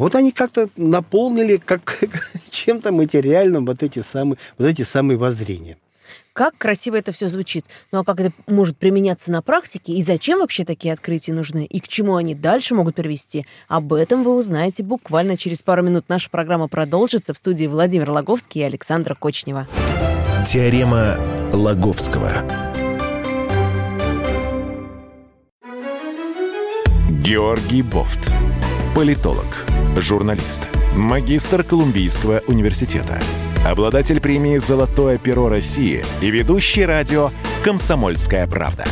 Вот 0.00 0.14
они 0.14 0.32
как-то 0.32 0.70
наполнили 0.78 1.58
как, 1.58 2.02
чем-то 2.50 2.90
материальным 2.90 3.66
вот 3.66 3.82
эти 3.82 3.98
самые, 4.00 4.38
вот 4.56 4.66
эти 4.66 4.80
самые 4.80 5.18
воззрения. 5.18 5.76
Как 6.32 6.56
красиво 6.56 6.96
это 6.96 7.12
все 7.12 7.28
звучит. 7.28 7.66
Ну 7.92 7.98
а 7.98 8.04
как 8.04 8.18
это 8.18 8.32
может 8.46 8.78
применяться 8.78 9.30
на 9.30 9.42
практике? 9.42 9.92
И 9.92 10.00
зачем 10.00 10.38
вообще 10.38 10.64
такие 10.64 10.94
открытия 10.94 11.34
нужны? 11.34 11.66
И 11.66 11.80
к 11.80 11.86
чему 11.86 12.16
они 12.16 12.34
дальше 12.34 12.74
могут 12.74 12.94
привести? 12.94 13.44
Об 13.68 13.92
этом 13.92 14.22
вы 14.22 14.34
узнаете 14.34 14.82
буквально 14.82 15.36
через 15.36 15.62
пару 15.62 15.82
минут. 15.82 16.06
Наша 16.08 16.30
программа 16.30 16.66
продолжится 16.68 17.34
в 17.34 17.36
студии 17.36 17.66
Владимир 17.66 18.10
Логовский 18.10 18.62
и 18.62 18.64
Александра 18.64 19.14
Кочнева. 19.14 19.68
Теорема 20.46 21.18
Лаговского. 21.52 22.32
Георгий 27.22 27.82
Бофт. 27.82 28.30
Политолог, 28.94 29.66
журналист, 29.96 30.68
магистр 30.94 31.62
Колумбийского 31.64 32.42
университета, 32.46 33.20
обладатель 33.66 34.20
премии 34.20 34.58
«Золотое 34.58 35.18
перо 35.18 35.48
России» 35.48 36.04
и 36.20 36.30
ведущий 36.30 36.84
радио 36.84 37.30
«Комсомольская 37.64 38.46
правда». 38.46 38.84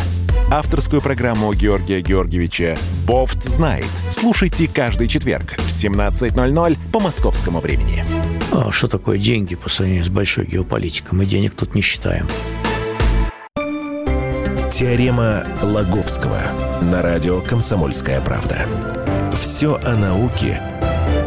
Авторскую 0.51 1.03
программу 1.03 1.53
Георгия 1.53 2.01
Георгиевича 2.01 2.77
«Бофт 3.07 3.43
знает». 3.45 3.87
Слушайте 4.11 4.67
каждый 4.67 5.07
четверг 5.07 5.55
в 5.59 5.69
17.00 5.69 6.79
по 6.91 7.01
московскому 7.01 7.61
времени. 7.61 8.05
А 8.51 8.73
что 8.73 8.89
такое 8.89 9.19
деньги 9.19 9.55
по 9.55 9.69
сравнению 9.69 10.05
с 10.05 10.09
большой 10.09 10.47
геополитикой? 10.47 11.19
Мы 11.19 11.27
денег 11.27 11.55
тут 11.55 11.75
не 11.75 11.83
считаем. 11.83 12.27
Теорема 14.73 15.45
Лаговского 15.63 16.41
на 16.81 17.03
радио 17.03 17.41
«Комсомольская 17.41 18.21
правда». 18.21 18.67
Все 19.39 19.79
о 19.85 19.97
науке 19.97 20.61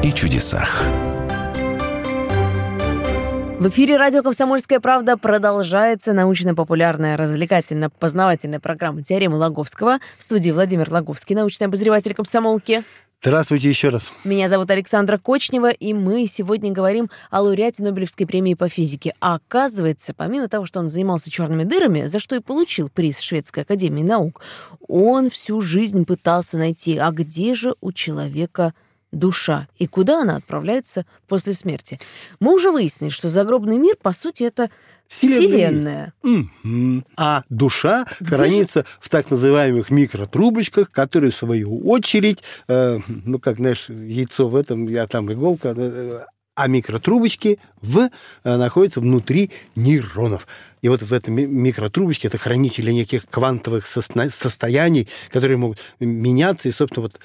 и 0.04 0.14
чудесах. 0.14 0.84
В 3.60 3.70
эфире 3.70 3.98
радио 3.98 4.24
«Комсомольская 4.24 4.80
правда» 4.80 5.18
продолжается 5.18 6.14
научно-популярная, 6.14 7.16
развлекательно-познавательная 7.16 8.60
программа 8.60 9.04
«Теорема 9.04 9.36
Лаговского». 9.36 10.00
В 10.18 10.24
студии 10.24 10.50
Владимир 10.50 10.92
Лаговский, 10.92 11.36
научный 11.36 11.66
обозреватель 11.66 12.16
комсомолки. 12.16 12.84
Здравствуйте 13.22 13.70
еще 13.70 13.90
раз. 13.90 14.12
Меня 14.24 14.50
зовут 14.50 14.72
Александра 14.72 15.20
Кочнева, 15.20 15.70
и 15.70 15.94
мы 15.94 16.26
сегодня 16.26 16.72
говорим 16.72 17.12
о 17.30 17.42
лауреате 17.42 17.84
Нобелевской 17.84 18.26
премии 18.26 18.56
по 18.56 18.68
физике. 18.68 19.14
А 19.22 19.36
оказывается, 19.36 20.16
помимо 20.16 20.48
того, 20.48 20.66
что 20.66 20.80
он 20.80 20.90
занимался 20.90 21.30
черными 21.30 21.64
дырами, 21.64 22.08
за 22.08 22.18
что 22.18 22.36
и 22.36 22.40
получил 22.40 22.90
приз 22.90 23.20
Шведской 23.20 23.62
академии 23.62 24.02
наук, 24.02 24.42
он 24.88 25.30
всю 25.30 25.62
жизнь 25.62 26.04
пытался 26.06 26.58
найти, 26.58 26.98
а 26.98 27.12
где 27.12 27.54
же 27.54 27.76
у 27.80 27.92
человека 27.92 28.74
душа 29.12 29.68
и 29.78 29.88
куда 29.88 30.22
она 30.22 30.38
отправляется 30.38 31.06
после 31.28 31.54
смерти. 31.54 32.00
Мы 32.40 32.54
уже 32.54 32.72
выяснили, 32.72 33.10
что 33.10 33.30
загробный 33.30 33.78
мир, 33.78 33.96
по 34.02 34.14
сути, 34.14 34.44
это 34.44 34.70
Вселенная. 35.08 36.14
Вселенная. 36.24 37.04
А 37.18 37.44
душа 37.50 38.06
Где 38.22 38.36
хранится 38.36 38.86
в 39.02 39.10
так 39.10 39.30
называемых 39.30 39.90
микротрубочках, 39.92 40.90
которые, 40.90 41.32
в 41.32 41.36
свою 41.36 41.86
очередь, 41.86 42.44
э, 42.70 43.00
ну, 43.08 43.38
как, 43.40 43.58
знаешь, 43.58 43.90
яйцо 43.90 44.48
в 44.48 44.56
этом, 44.56 44.88
я 44.88 45.08
там 45.08 45.32
иголка, 45.32 45.74
э, 45.76 46.22
а 46.56 46.68
микротрубочки 46.68 47.60
в, 47.82 48.10
э, 48.44 48.56
находятся 48.56 49.02
внутри 49.02 49.52
нейронов. 49.76 50.48
И 50.82 50.88
вот 50.88 51.02
в 51.02 51.12
этом 51.12 51.34
микротрубочке 51.36 52.30
это 52.30 52.38
хранители 52.38 52.92
неких 52.92 53.26
квантовых 53.30 53.86
состояний, 53.86 55.10
которые 55.30 55.58
могут 55.58 55.80
меняться. 56.00 56.70
И, 56.70 56.72
собственно, 56.72 57.04
вот 57.04 57.20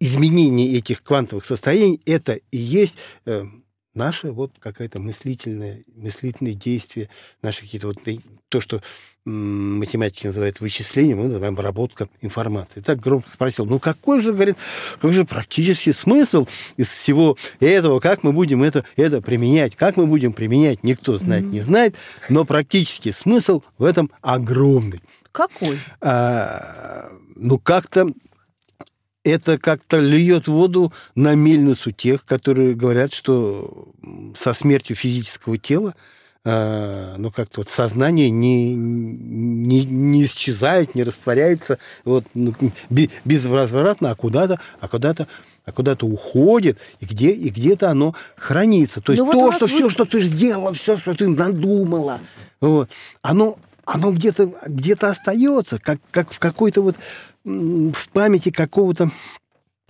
изменение 0.00 0.76
этих 0.76 1.02
квантовых 1.02 1.44
состояний 1.44 2.00
это 2.04 2.38
и 2.50 2.56
есть 2.56 2.96
э, 3.26 3.42
наше 3.94 4.30
вот 4.30 4.52
какое-то 4.58 4.98
мыслительное, 4.98 5.84
мыслительное 5.94 6.54
действие, 6.54 7.08
наши 7.42 7.62
какие-то 7.62 7.88
вот 7.88 7.98
то, 8.48 8.60
что 8.60 8.82
математики 9.24 10.26
называют 10.26 10.60
вычислением, 10.60 11.18
мы 11.18 11.24
называем 11.24 11.54
обработка 11.54 12.08
информации. 12.20 12.80
Так 12.80 12.98
громко 13.00 13.30
спросил, 13.32 13.66
ну 13.66 13.78
какой 13.78 14.20
же, 14.20 14.32
говорит, 14.32 14.56
какой 14.94 15.12
же 15.12 15.24
практический 15.24 15.92
смысл 15.92 16.48
из 16.76 16.88
всего 16.88 17.36
этого, 17.60 18.00
как 18.00 18.24
мы 18.24 18.32
будем 18.32 18.62
это, 18.62 18.84
это 18.96 19.20
применять, 19.22 19.76
как 19.76 19.96
мы 19.96 20.06
будем 20.06 20.32
применять, 20.32 20.82
никто 20.82 21.18
знать 21.18 21.44
mm-hmm. 21.44 21.50
не 21.50 21.60
знает, 21.60 21.94
но 22.28 22.44
практический 22.44 23.12
смысл 23.12 23.62
в 23.78 23.84
этом 23.84 24.10
огромный. 24.22 25.00
Какой? 25.30 25.78
А, 26.00 27.10
ну 27.36 27.58
как-то 27.58 28.12
это 29.24 29.58
как-то 29.58 29.98
льет 29.98 30.48
воду 30.48 30.92
на 31.14 31.34
мельницу 31.34 31.92
тех, 31.92 32.24
которые 32.24 32.74
говорят, 32.74 33.12
что 33.12 33.88
со 34.38 34.52
смертью 34.52 34.96
физического 34.96 35.58
тела 35.58 35.94
э, 36.44 37.14
ну, 37.18 37.30
как-то 37.30 37.60
вот 37.60 37.70
сознание 37.70 38.30
не, 38.30 38.74
не, 38.74 39.84
не 39.84 40.24
исчезает, 40.24 40.94
не 40.94 41.04
растворяется 41.04 41.78
вот, 42.04 42.24
ну, 42.34 42.54
безвозвратно, 43.24 44.10
а 44.10 44.14
куда-то, 44.14 44.60
а 44.80 44.88
куда-то 44.88 45.28
а 45.64 45.70
куда-то 45.70 46.06
уходит, 46.06 46.78
и 46.98 47.04
где 47.04 47.30
и 47.30 47.48
где-то 47.48 47.88
оно 47.88 48.16
хранится. 48.36 49.00
То 49.00 49.12
есть 49.12 49.22
ну, 49.22 49.30
то, 49.30 49.52
что 49.52 49.66
вы... 49.66 49.68
все, 49.68 49.90
что 49.90 50.04
ты 50.04 50.20
сделала, 50.22 50.72
все, 50.72 50.98
что 50.98 51.14
ты 51.14 51.28
надумала, 51.28 52.18
вот, 52.60 52.90
оно, 53.22 53.58
оно 53.84 54.10
где-то 54.10 54.52
где 54.66 54.94
остается, 54.94 55.78
как, 55.78 56.00
как 56.10 56.32
в 56.32 56.40
какой-то 56.40 56.82
вот 56.82 56.96
в 57.44 58.08
памяти 58.12 58.50
какого-то 58.50 59.10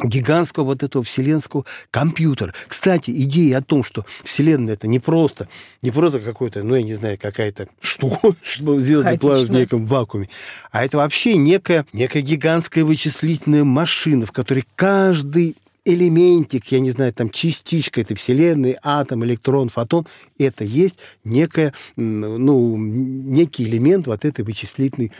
гигантского 0.02 0.64
вот 0.64 0.82
этого 0.82 1.04
вселенского 1.04 1.64
компьютера. 1.90 2.54
Кстати, 2.66 3.10
идея 3.10 3.58
о 3.58 3.62
том, 3.62 3.84
что 3.84 4.04
Вселенная 4.24 4.74
это 4.74 4.88
не 4.88 4.98
просто, 4.98 5.48
не 5.80 5.90
просто 5.90 6.20
какой-то, 6.20 6.62
ну, 6.62 6.74
я 6.74 6.82
не 6.82 6.94
знаю, 6.94 7.18
какая-то 7.20 7.68
штука, 7.80 8.32
чтобы 8.42 8.80
звезды 8.80 9.18
плавают 9.18 9.48
в 9.48 9.52
неком 9.52 9.86
вакууме, 9.86 10.28
а 10.70 10.84
это 10.84 10.96
вообще 10.98 11.36
некая, 11.36 11.86
некая 11.92 12.22
гигантская 12.22 12.84
вычислительная 12.84 13.64
машина, 13.64 14.26
в 14.26 14.32
которой 14.32 14.64
каждый 14.74 15.56
элементик, 15.84 16.66
я 16.66 16.80
не 16.80 16.90
знаю, 16.90 17.12
там 17.12 17.30
частичка 17.30 18.00
этой 18.00 18.16
Вселенной, 18.16 18.76
атом, 18.82 19.24
электрон, 19.24 19.68
фотон, 19.68 20.06
это 20.38 20.64
есть 20.64 20.98
некая, 21.24 21.74
ну, 21.96 22.76
некий 22.76 23.64
элемент 23.64 24.06
вот 24.06 24.24
этой 24.24 24.44
вычислительной 24.44 25.12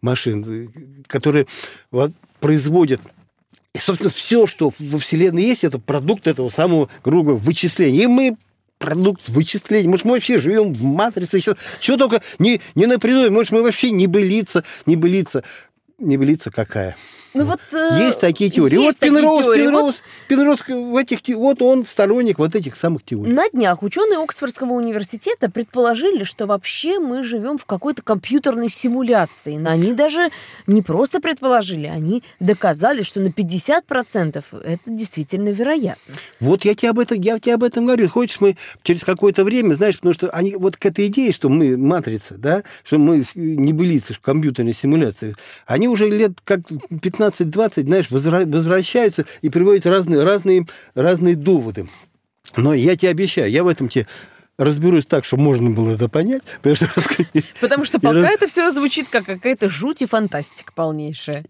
машины, 0.00 0.70
которая 1.06 1.46
вот, 1.90 2.12
производит 2.40 3.00
и, 3.74 3.78
собственно, 3.78 4.10
все, 4.10 4.46
что 4.46 4.74
во 4.78 4.98
Вселенной 4.98 5.44
есть, 5.44 5.64
это 5.64 5.78
продукт 5.78 6.26
этого 6.26 6.50
самого, 6.50 6.90
грубо 7.02 7.30
вычисления. 7.30 8.04
И 8.04 8.06
мы 8.06 8.36
продукт 8.76 9.28
вычислений. 9.28 9.88
Может, 9.88 10.04
мы 10.04 10.12
вообще 10.12 10.38
живем 10.38 10.74
в 10.74 10.82
матрице 10.82 11.40
сейчас. 11.40 11.56
Чего 11.80 11.96
только 11.96 12.20
не, 12.38 12.60
не 12.74 12.86
напридумали. 12.86 13.30
Может, 13.30 13.52
мы 13.52 13.62
вообще 13.62 13.90
не 13.90 14.06
былица, 14.06 14.62
не 14.84 14.96
былица, 14.96 15.42
не 15.98 16.18
былица 16.18 16.50
какая. 16.50 16.96
Ну, 17.34 17.44
вот, 17.46 17.60
э, 17.72 17.98
есть 17.98 18.20
такие 18.20 18.50
теории. 18.50 18.78
Есть 18.78 19.00
вот 19.00 19.08
Пенроуз, 19.08 19.44
теории. 19.44 19.62
Пенроуз, 19.62 19.84
вот... 19.84 20.02
Пенроуз 20.28 20.60
в 20.68 20.96
этих, 20.96 21.36
вот 21.36 21.62
он 21.62 21.86
сторонник 21.86 22.38
вот 22.38 22.54
этих 22.54 22.76
самых 22.76 23.04
теорий. 23.04 23.32
На 23.32 23.48
днях 23.48 23.82
ученые 23.82 24.22
Оксфордского 24.22 24.72
университета 24.72 25.50
предположили, 25.50 26.24
что 26.24 26.46
вообще 26.46 26.98
мы 26.98 27.22
живем 27.22 27.56
в 27.56 27.64
какой-то 27.64 28.02
компьютерной 28.02 28.68
симуляции. 28.68 29.62
Они 29.66 29.92
даже 29.94 30.30
не 30.66 30.82
просто 30.82 31.20
предположили, 31.20 31.86
они 31.86 32.22
доказали, 32.38 33.02
что 33.02 33.20
на 33.20 33.28
50% 33.28 34.44
это 34.62 34.80
действительно 34.86 35.48
вероятно. 35.48 36.14
Вот 36.40 36.64
я 36.64 36.74
тебе 36.74 36.90
об 36.90 36.98
этом, 36.98 37.18
я 37.20 37.38
тебе 37.38 37.54
об 37.54 37.64
этом 37.64 37.86
говорю. 37.86 38.08
Хочешь, 38.08 38.40
мы 38.40 38.56
через 38.82 39.04
какое-то 39.04 39.44
время, 39.44 39.74
знаешь, 39.74 39.96
потому 39.96 40.12
что 40.12 40.28
они 40.30 40.54
вот 40.56 40.76
к 40.76 40.84
этой 40.84 41.06
идее, 41.06 41.32
что 41.32 41.48
мы 41.48 41.76
матрица, 41.76 42.34
да, 42.36 42.62
что 42.84 42.98
мы 42.98 43.24
не 43.34 43.72
былицы, 43.72 44.12
что 44.12 44.22
компьютерная 44.22 44.74
симуляция, 44.74 45.34
они 45.66 45.88
уже 45.88 46.08
лет 46.08 46.32
как 46.44 46.60
15 47.00 47.21
15-20, 47.28 47.82
знаешь, 47.82 48.10
возвращаются 48.10 49.24
и 49.42 49.50
приводят 49.50 49.86
разные, 49.86 50.22
разные, 50.22 50.66
разные 50.94 51.36
доводы. 51.36 51.88
Но 52.56 52.74
я 52.74 52.96
тебе 52.96 53.10
обещаю, 53.10 53.50
я 53.50 53.64
в 53.64 53.68
этом 53.68 53.88
тебе 53.88 54.06
разберусь 54.58 55.06
так, 55.06 55.24
чтобы 55.24 55.42
можно 55.42 55.70
было 55.70 55.92
это 55.92 56.08
понять. 56.08 56.42
Потому 56.62 56.76
что, 56.76 56.86
потому 57.60 57.84
что 57.84 58.00
пока 58.00 58.30
это 58.30 58.46
все 58.46 58.70
звучит 58.70 59.08
как 59.08 59.24
какая-то 59.24 59.70
жуть 59.70 60.02
и 60.02 60.06
фантастика 60.06 60.72
полнейшая. 60.74 61.44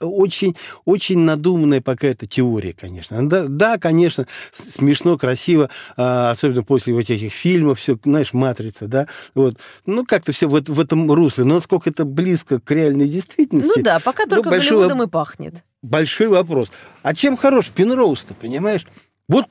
Очень, 0.00 0.56
очень 0.84 1.18
надуманная 1.18 1.80
пока 1.80 2.08
эта 2.08 2.26
теория, 2.26 2.72
конечно. 2.72 3.28
Да, 3.28 3.46
да, 3.48 3.78
конечно, 3.78 4.26
смешно, 4.52 5.16
красиво, 5.16 5.70
а, 5.96 6.30
особенно 6.30 6.62
после 6.62 6.94
вот 6.94 7.08
этих 7.08 7.32
фильмов, 7.32 7.80
все, 7.80 7.98
знаешь, 8.04 8.32
«Матрица», 8.32 8.86
да, 8.86 9.06
вот. 9.34 9.56
Ну, 9.86 10.04
как-то 10.04 10.32
все 10.32 10.48
в, 10.48 10.60
в 10.60 10.80
этом 10.80 11.10
русле. 11.10 11.44
Но 11.44 11.56
насколько 11.56 11.90
это 11.90 12.04
близко 12.04 12.60
к 12.60 12.70
реальной 12.70 13.08
действительности... 13.08 13.78
Ну 13.78 13.82
да, 13.82 14.00
пока 14.00 14.26
только 14.26 14.50
ну, 14.50 14.56
Голливудом 14.56 15.02
и 15.02 15.06
пахнет. 15.06 15.54
Большой 15.82 16.28
вопрос. 16.28 16.70
А 17.02 17.14
чем 17.14 17.36
хорош 17.36 17.68
Пенроуз-то, 17.68 18.34
понимаешь? 18.34 18.86
Вот 19.28 19.46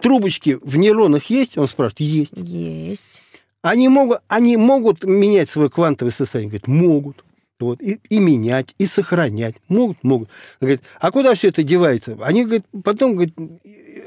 трубочки 0.00 0.58
в 0.62 0.76
нейронах 0.76 1.24
есть? 1.26 1.58
Он 1.58 1.66
спрашивает, 1.66 2.00
есть. 2.00 2.32
Есть. 2.36 3.22
Они 3.62 3.88
могут, 3.88 4.20
они 4.28 4.56
могут 4.56 5.04
менять 5.04 5.48
свое 5.48 5.70
квантовое 5.70 6.12
состояние? 6.12 6.50
Говорит, 6.50 6.68
могут. 6.68 7.24
Вот, 7.64 7.82
и, 7.82 8.00
и 8.08 8.18
менять, 8.20 8.74
и 8.78 8.86
сохранять. 8.86 9.56
Могут, 9.68 10.02
могут. 10.02 10.28
Говорит, 10.60 10.82
а 11.00 11.10
куда 11.10 11.34
все 11.34 11.48
это 11.48 11.62
девается? 11.62 12.16
Они, 12.22 12.44
говорит, 12.44 12.64
потом, 12.84 13.14
говорит, 13.14 13.34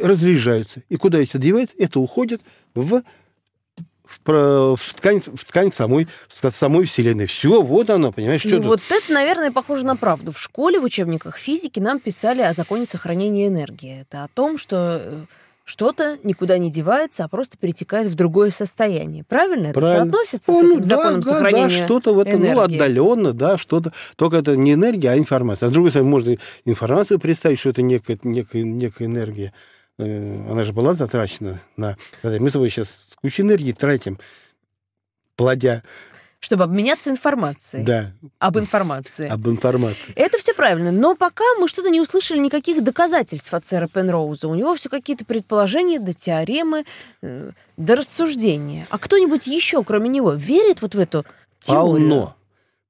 разряжаются. 0.02 0.82
И 0.90 0.96
куда 0.96 1.22
это 1.22 1.38
девается? 1.38 1.76
Это 1.78 2.00
уходит 2.00 2.42
в 2.74 3.02
в, 4.08 4.76
в, 4.78 4.94
ткань, 4.94 5.20
в 5.20 5.44
ткань 5.46 5.72
самой, 5.74 6.08
самой 6.30 6.86
Вселенной. 6.86 7.26
Все, 7.26 7.62
вот 7.62 7.90
оно, 7.90 8.12
понимаешь, 8.12 8.42
что 8.42 8.58
ну, 8.58 8.68
Вот 8.68 8.82
это, 8.90 9.14
наверное, 9.14 9.52
похоже 9.52 9.86
на 9.86 9.96
правду. 9.96 10.32
В 10.32 10.40
школе, 10.40 10.80
в 10.80 10.84
учебниках 10.84 11.38
физики 11.38 11.80
нам 11.80 12.00
писали 12.00 12.42
о 12.42 12.54
законе 12.54 12.86
сохранения 12.86 13.48
энергии. 13.48 14.02
Это 14.02 14.24
о 14.24 14.28
том, 14.30 14.58
что 14.58 15.02
э, 15.04 15.26
что-то 15.68 16.18
никуда 16.24 16.58
не 16.58 16.72
девается, 16.72 17.26
а 17.26 17.28
просто 17.28 17.58
перетекает 17.58 18.08
в 18.08 18.16
другое 18.16 18.52
состояние. 18.52 19.26
Правильно? 19.26 19.68
Это 19.68 19.82
Правильно. 19.82 20.06
соотносится 20.06 20.52
ну, 20.54 20.62
с 20.62 20.64
этим 20.64 20.82
да, 20.82 20.88
законом 20.88 21.20
да, 21.20 21.30
сохранения 21.30 21.80
да, 21.80 21.86
что-то 21.86 22.14
в 22.14 22.20
этом, 22.20 22.40
ну, 22.40 22.46
энергии? 22.46 22.56
ну, 22.56 22.62
отдаленно, 22.62 23.34
да, 23.34 23.58
что-то. 23.58 23.92
Только 24.16 24.38
это 24.38 24.56
не 24.56 24.74
энергия, 24.74 25.10
а 25.10 25.18
информация. 25.18 25.68
А 25.68 25.70
с 25.70 25.74
другой 25.74 25.90
стороны, 25.92 26.10
можно 26.10 26.38
информацию 26.64 27.20
представить, 27.20 27.60
что 27.60 27.70
это 27.70 27.82
некая, 27.82 28.18
некая, 28.24 28.64
некая 28.64 29.08
энергия. 29.08 29.52
Э, 30.00 30.50
она 30.50 30.64
же 30.64 30.72
была 30.72 30.94
затрачена 30.94 31.60
на... 31.76 31.98
Мы 32.24 32.50
с 32.50 32.54
тобой 32.54 32.70
сейчас 32.70 33.00
кучу 33.22 33.42
энергии 33.42 33.74
тратим, 33.74 34.20
плодя 35.36 35.84
чтобы 36.40 36.64
обменяться 36.64 37.10
информацией. 37.10 37.84
Да. 37.84 38.12
Об 38.40 38.58
информации. 38.60 39.28
Об 39.28 39.48
информации. 39.48 40.14
Это 40.16 40.38
все 40.38 40.54
правильно. 40.54 40.92
Но 40.92 41.16
пока 41.16 41.44
мы 41.60 41.68
что-то 41.68 41.90
не 41.90 42.00
услышали 42.00 42.38
никаких 42.38 42.84
доказательств 42.84 43.54
от 43.54 43.66
сэра 43.66 43.88
Пенроуза. 43.88 44.48
У 44.48 44.56
него 44.56 44.76
все 44.76 44.90
какие-то 44.90 45.26
предположения, 45.26 46.00
до 46.00 46.14
теоремы, 46.14 46.86
э, 47.22 47.52
до 47.76 47.96
рассуждения. 47.96 48.88
А 48.90 48.98
кто-нибудь 49.00 49.48
еще, 49.48 49.84
кроме 49.84 50.10
него, 50.10 50.34
верит 50.34 50.82
вот 50.82 50.94
в 50.94 51.00
эту 51.00 51.26
теорию? 51.60 52.08
Полно. 52.10 52.34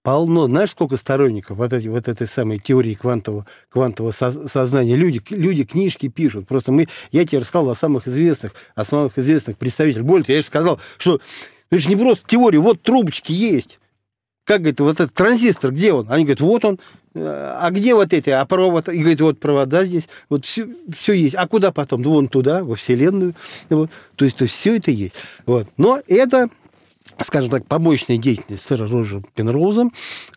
Полно. 0.03 0.47
Знаешь, 0.47 0.71
сколько 0.71 0.95
сторонников 0.95 1.57
вот, 1.57 1.73
эти, 1.73 1.87
вот 1.87 2.07
этой 2.07 2.27
самой 2.27 2.59
теории 2.59 2.93
квантового, 2.93 3.45
квантового 3.69 4.11
со- 4.11 4.47
сознания? 4.47 4.95
Люди, 4.95 5.21
люди 5.29 5.65
книжки 5.65 6.07
пишут. 6.09 6.47
Просто 6.47 6.71
мы, 6.71 6.87
я 7.11 7.25
тебе 7.25 7.39
рассказал 7.39 7.69
о 7.69 7.75
самых 7.75 8.07
известных, 8.07 8.53
о 8.75 8.85
самых 8.85 9.17
известных 9.17 9.57
представителях. 9.57 10.05
Более 10.05 10.25
того, 10.25 10.35
я 10.35 10.41
же 10.41 10.47
сказал, 10.47 10.79
что 10.97 11.19
это 11.69 11.81
же 11.81 11.89
не 11.89 11.95
просто 11.95 12.25
теория, 12.27 12.59
вот 12.59 12.81
трубочки 12.81 13.31
есть. 13.31 13.79
Как 14.43 14.61
говорит, 14.61 14.79
вот 14.79 14.99
этот 14.99 15.13
транзистор, 15.13 15.71
где 15.71 15.91
он? 15.91 16.07
Они 16.09 16.23
говорят, 16.23 16.41
вот 16.41 16.63
он. 16.63 16.79
А 17.13 17.69
где 17.71 17.93
вот 17.95 18.13
эти? 18.13 18.29
А 18.29 18.45
провод? 18.45 18.87
И 18.87 18.99
говорит, 18.99 19.19
вот 19.19 19.39
провода 19.39 19.85
здесь. 19.85 20.07
Вот 20.29 20.45
все, 20.45 20.69
все 20.95 21.13
есть. 21.13 21.35
А 21.35 21.47
куда 21.47 21.71
потом? 21.73 22.01
Вон 22.03 22.27
туда, 22.27 22.63
во 22.63 22.75
Вселенную. 22.75 23.35
Вот. 23.69 23.89
То 24.15 24.23
есть, 24.23 24.37
то 24.37 24.43
есть 24.43 24.55
все 24.55 24.77
это 24.77 24.91
есть. 24.91 25.15
Вот. 25.45 25.67
Но 25.77 26.01
это 26.07 26.49
скажем 27.23 27.49
так, 27.49 27.65
побочная 27.65 28.17
деятельность 28.17 28.63
сэра 28.63 28.87
Роджера 28.87 29.23
Пенроуза, 29.33 29.89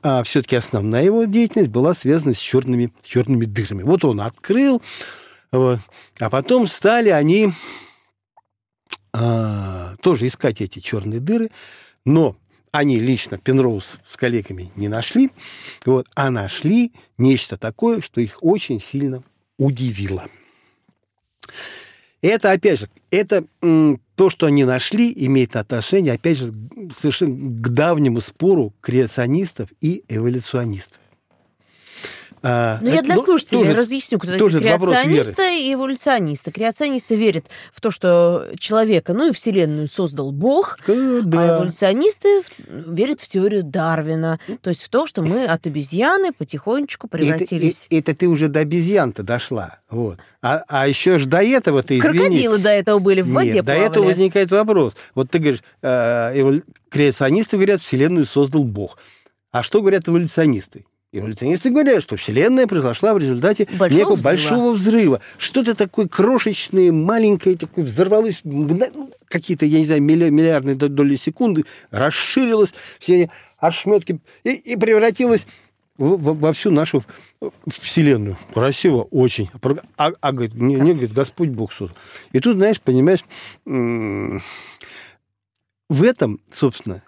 а 0.03 0.23
все-таки 0.23 0.57
основная 0.57 1.05
его 1.05 1.25
деятельность 1.25 1.71
была 1.71 1.95
связана 1.95 2.33
с 2.33 2.39
черными, 2.39 2.91
черными 3.05 3.45
дырами. 3.45 3.83
Вот 3.83 4.05
он 4.05 4.21
открыл, 4.21 4.81
вот, 5.53 5.81
а 6.19 6.31
потом 6.31 6.67
стали 6.67 7.11
они 7.11 7.53
а, 9.13 9.97
тоже 10.03 10.27
искать 10.27 10.61
эти 10.61 10.79
черные 10.79 11.21
дыры, 11.21 11.51
но 12.05 12.37
они 12.73 13.01
лично, 13.01 13.39
Пенроуз 13.39 13.99
с 14.09 14.17
коллегами, 14.17 14.71
не 14.77 14.89
нашли, 14.89 15.31
вот, 15.85 16.07
а 16.15 16.31
нашли 16.31 16.93
нечто 17.19 17.57
такое, 17.57 18.01
что 18.01 18.21
их 18.21 18.39
очень 18.43 18.81
сильно 18.81 19.23
удивило. 19.59 20.29
Это, 22.23 22.53
опять 22.53 22.81
же, 22.81 22.91
это 23.11 23.45
то, 24.15 24.31
что 24.31 24.47
они 24.47 24.65
нашли, 24.65 25.13
имеет 25.17 25.57
отношение, 25.57 26.13
опять 26.13 26.39
же, 26.39 26.53
совершенно 26.99 27.35
к 27.35 27.69
давнему 27.71 28.21
спору 28.21 28.75
креационистов 28.81 29.71
и 29.81 30.05
эволюционистов. 30.09 30.99
А, 32.43 32.79
ну, 32.81 32.91
я 32.91 33.03
для 33.03 33.17
ну, 33.17 33.23
слушателей 33.23 33.65
тоже, 33.65 33.77
разъясню, 33.77 34.19
кто 34.19 34.39
тоже 34.39 34.61
креационисты 34.61 35.61
и 35.61 35.75
эволюционисты. 35.75 36.51
Креационисты 36.51 37.15
верят 37.15 37.47
в 37.73 37.81
то, 37.81 37.91
что 37.91 38.49
человека, 38.59 39.13
ну 39.13 39.29
и 39.29 39.33
Вселенную 39.33 39.89
создал 39.89 40.33
Бог, 40.33 40.79
да. 40.87 40.93
а 40.95 41.59
эволюционисты 41.59 42.43
верят 42.67 43.21
в 43.21 43.29
теорию 43.29 43.63
Дарвина, 43.63 44.41
то 44.63 44.71
есть 44.71 44.83
в 44.83 44.89
то, 44.89 45.07
что 45.07 45.23
мы 45.23 45.45
от 45.45 45.67
обезьяны 45.67 46.33
потихонечку 46.33 47.09
превратились. 47.09 47.87
Это, 47.87 47.97
это, 47.97 48.11
это 48.13 48.21
ты 48.21 48.29
уже 48.29 48.49
до 48.49 48.61
обезьян-то 48.61 49.23
дошла. 49.23 49.79
Вот. 49.91 50.19
А, 50.41 50.65
а 50.69 50.89
еще 50.89 51.19
ж 51.19 51.27
до 51.27 51.43
этого 51.43 51.83
ты 51.83 51.99
извини. 51.99 52.19
Крокодилы 52.19 52.59
до 52.59 52.71
этого 52.71 52.99
были 52.99 53.21
в 53.21 53.31
воде 53.33 53.53
Нет, 53.53 53.65
плавали. 53.67 53.85
до 53.85 53.91
этого 53.91 54.05
возникает 54.05 54.51
вопрос. 54.51 54.95
Вот 55.15 55.31
ты 55.31 55.39
говоришь, 55.39 55.63
э, 55.83 56.61
креационисты 56.89 57.57
говорят, 57.57 57.83
Вселенную 57.83 58.25
создал 58.25 58.65
Бог. 58.65 58.97
А 59.51 59.63
что 59.63 59.81
говорят 59.81 60.09
эволюционисты? 60.09 60.85
Эволюционисты 61.13 61.71
говорят, 61.71 62.05
что 62.05 62.17
Вселенная 62.17 62.69
произошла 62.69 63.15
в 63.15 63.19
результате 63.19 63.67
большого 63.73 63.99
некого 63.99 64.15
взрыва. 64.15 64.31
большого 64.31 64.73
взрыва. 64.73 65.21
Что-то 65.39 65.75
такое 65.75 66.07
крошечное, 66.07 66.93
маленькое, 66.93 67.57
такое 67.57 67.85
взорвалось, 67.85 68.43
ну, 68.45 69.11
какие-то, 69.27 69.67
я 69.67 69.81
не 69.81 69.87
знаю, 69.87 70.03
миллиардные 70.03 70.77
доли 70.77 71.17
секунды, 71.17 71.65
расширилось, 71.91 72.73
все 73.01 73.29
ошметки, 73.59 74.21
и, 74.45 74.53
и 74.53 74.77
превратилось 74.77 75.47
во, 75.99 76.17
во 76.17 76.53
всю 76.53 76.71
нашу 76.71 77.05
Вселенную. 77.67 78.39
Красиво 78.55 79.03
очень. 79.11 79.51
А, 79.97 80.13
а 80.21 80.33
говорит, 80.33 80.55
не, 80.55 80.77
не, 80.77 80.93
говорит, 80.93 81.13
Господь 81.13 81.49
Бог 81.49 81.73
создал. 81.73 81.97
И 82.31 82.39
тут, 82.39 82.55
знаешь, 82.55 82.81
понимаешь, 82.81 83.25
в 83.65 84.43
этом, 86.05 86.41
собственно, 86.53 87.03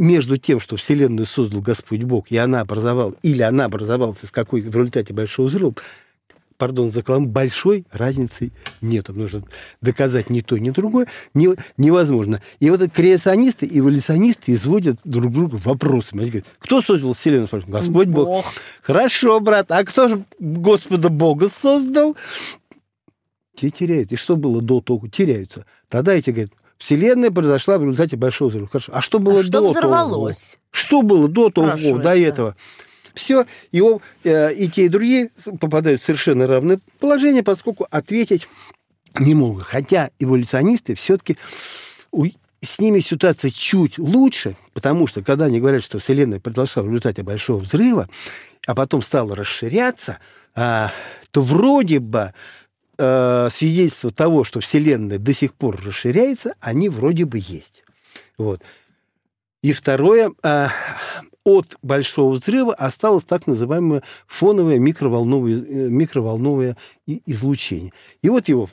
между 0.00 0.38
тем, 0.38 0.60
что 0.60 0.76
Вселенную 0.76 1.26
создал 1.26 1.60
Господь 1.60 2.02
Бог, 2.02 2.30
и 2.30 2.36
она 2.38 2.62
образовалась, 2.62 3.16
или 3.22 3.42
она 3.42 3.66
образовалась 3.66 4.24
из 4.24 4.30
какой 4.30 4.62
в 4.62 4.74
результате 4.74 5.12
большого 5.12 5.46
взрыва, 5.46 5.74
пардон 6.56 6.90
за 6.90 7.02
клам, 7.02 7.28
большой 7.28 7.84
разницы 7.92 8.50
нет. 8.80 9.08
Нужно 9.10 9.42
доказать 9.82 10.30
ни 10.30 10.40
то, 10.40 10.58
ни 10.58 10.70
другое 10.70 11.06
не, 11.34 11.50
невозможно. 11.76 12.40
И 12.60 12.70
вот 12.70 12.80
креационисты 12.92 13.66
и 13.66 13.78
эволюционисты 13.78 14.54
изводят 14.54 14.98
друг 15.04 15.32
друга 15.32 15.60
вопросами. 15.62 16.22
Они 16.22 16.30
говорят, 16.30 16.48
кто 16.58 16.80
создал 16.80 17.12
Вселенную? 17.12 17.48
Господь 17.66 18.08
Бог. 18.08 18.26
Бог. 18.26 18.46
Хорошо, 18.82 19.38
брат, 19.40 19.70
а 19.70 19.84
кто 19.84 20.08
же 20.08 20.24
Господа 20.38 21.10
Бога 21.10 21.50
создал? 21.50 22.16
Те 23.54 23.70
теряют. 23.70 24.12
И 24.12 24.16
что 24.16 24.36
было 24.36 24.62
до 24.62 24.80
того? 24.80 25.08
Теряются. 25.08 25.66
Тогда 25.88 26.14
эти 26.14 26.30
говорят, 26.30 26.52
Вселенная 26.80 27.30
произошла 27.30 27.76
в 27.76 27.82
результате 27.82 28.16
большого 28.16 28.48
взрыва. 28.48 28.66
Хорошо. 28.66 28.92
А 28.94 29.02
что 29.02 29.18
было 29.18 29.40
а 29.40 29.42
что 29.42 29.52
до 29.52 29.68
взорвалось? 29.68 30.38
того? 30.38 30.60
Что 30.70 31.02
было 31.02 31.28
до 31.28 31.50
того, 31.50 31.98
до 31.98 32.16
этого? 32.16 32.56
Все, 33.14 33.44
и, 33.70 33.82
э, 34.24 34.54
и 34.54 34.68
те, 34.68 34.86
и 34.86 34.88
другие 34.88 35.30
попадают 35.60 36.00
в 36.00 36.04
совершенно 36.04 36.46
равное 36.46 36.80
положение, 36.98 37.42
поскольку 37.42 37.86
ответить 37.90 38.48
не 39.18 39.34
могут. 39.34 39.64
Хотя 39.64 40.10
эволюционисты 40.18 40.94
все-таки 40.94 41.36
с 42.62 42.78
ними 42.78 43.00
ситуация 43.00 43.50
чуть 43.50 43.98
лучше, 43.98 44.56
потому 44.72 45.06
что 45.06 45.22
когда 45.22 45.46
они 45.46 45.60
говорят, 45.60 45.84
что 45.84 45.98
Вселенная 45.98 46.40
произошла 46.40 46.82
в 46.82 46.86
результате 46.86 47.22
большого 47.22 47.58
взрыва, 47.58 48.08
а 48.66 48.74
потом 48.74 49.02
стала 49.02 49.36
расширяться, 49.36 50.18
а, 50.54 50.92
то 51.30 51.42
вроде 51.42 51.98
бы 51.98 52.32
э, 53.00 53.48
свидетельства 53.50 54.10
того, 54.10 54.44
что 54.44 54.60
Вселенная 54.60 55.18
до 55.18 55.32
сих 55.32 55.54
пор 55.54 55.80
расширяется, 55.84 56.54
они 56.60 56.88
вроде 56.88 57.24
бы 57.24 57.38
есть. 57.38 57.82
Вот. 58.36 58.62
И 59.62 59.72
второе, 59.72 60.32
э, 60.42 60.68
от 61.44 61.76
большого 61.82 62.34
взрыва 62.34 62.74
осталось 62.74 63.24
так 63.24 63.46
называемое 63.46 64.02
фоновое 64.26 64.78
микроволновое, 64.78 65.56
э, 65.56 65.88
микроволновое 65.88 66.76
излучение. 67.06 67.92
И 68.22 68.28
вот 68.28 68.48
его 68.48 68.68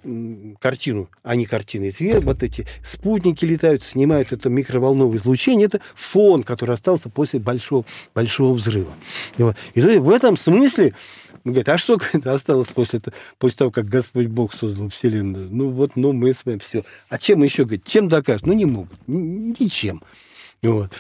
картину, 0.59 1.09
они 1.23 1.45
картины 1.45 1.91
цвет, 1.91 2.23
вот 2.23 2.43
эти 2.43 2.65
спутники 2.85 3.45
летают, 3.45 3.83
снимают 3.83 4.31
это 4.31 4.49
микроволновое 4.49 5.17
излучение, 5.17 5.67
это 5.67 5.81
фон, 5.95 6.43
который 6.43 6.75
остался 6.75 7.09
после 7.09 7.39
большого, 7.39 7.85
большого 8.13 8.53
взрыва. 8.53 8.93
И, 9.37 9.43
вот. 9.43 9.55
и 9.73 9.81
в 9.81 10.09
этом 10.09 10.37
смысле 10.37 10.93
он 11.45 11.53
говорит, 11.53 11.69
а 11.69 11.77
что 11.77 11.97
осталось 12.25 12.67
после, 12.67 12.99
после 13.37 13.57
того, 13.57 13.71
как 13.71 13.85
Господь 13.85 14.27
Бог 14.27 14.53
создал 14.53 14.89
Вселенную? 14.89 15.47
Ну 15.49 15.69
вот, 15.69 15.95
ну 15.95 16.11
мы 16.11 16.33
с 16.33 16.43
вами 16.43 16.59
все. 16.59 16.83
А 17.07 17.17
чем 17.17 17.41
еще, 17.43 17.63
говорит, 17.63 17.85
чем 17.85 18.09
докажут? 18.09 18.45
Ну 18.45 18.53
не 18.53 18.65
могут, 18.65 18.99
ничем. 19.07 20.03
Вот. 20.61 20.91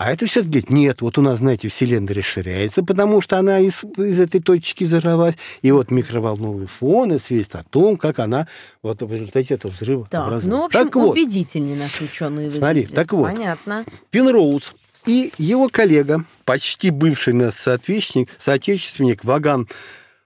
А 0.00 0.10
это 0.10 0.24
все 0.24 0.40
говорит, 0.40 0.70
нет, 0.70 1.02
вот 1.02 1.18
у 1.18 1.20
нас, 1.20 1.40
знаете, 1.40 1.68
Вселенная 1.68 2.14
расширяется, 2.14 2.82
потому 2.82 3.20
что 3.20 3.36
она 3.36 3.58
из, 3.58 3.84
из 3.98 4.18
этой 4.18 4.40
точки 4.40 4.84
взорвалась. 4.84 5.34
И 5.60 5.70
вот 5.72 5.90
микроволновый 5.90 6.68
фон 6.68 7.12
и 7.12 7.18
свидетельствует 7.18 7.66
о 7.66 7.68
том, 7.68 7.96
как 7.98 8.18
она 8.18 8.48
вот 8.82 9.02
в 9.02 9.12
результате 9.12 9.52
этого 9.52 9.70
взрыва 9.70 10.08
так, 10.10 10.22
образуется. 10.22 10.48
Ну, 10.48 10.62
в 10.62 10.64
общем, 10.64 10.84
так 10.84 10.94
вот, 10.96 11.10
убедительнее 11.10 11.76
наши 11.76 12.04
ученые 12.04 12.46
выглядят. 12.46 12.56
Смотри, 12.56 12.86
так 12.86 13.12
вот. 13.12 13.26
Понятно. 13.26 13.84
Пенроуз 14.10 14.74
и 15.04 15.34
его 15.36 15.68
коллега, 15.68 16.24
почти 16.46 16.88
бывший 16.88 17.34
наш 17.34 17.56
соотечественник, 17.56 18.30
соотечественник 18.38 19.22
Ваган 19.22 19.68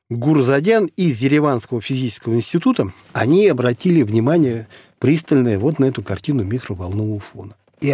Гурзадян 0.09 0.89
из 0.95 1.21
Ереванского 1.21 1.81
физического 1.81 2.35
института, 2.35 2.93
они 3.13 3.49
обратили 3.49 4.03
внимание 4.03 4.69
пристальное 5.01 5.59
вот 5.59 5.81
на 5.81 5.87
эту 5.87 6.05
картину 6.05 6.45
микроволнового 6.45 7.19
фона. 7.19 7.57
И, 7.81 7.93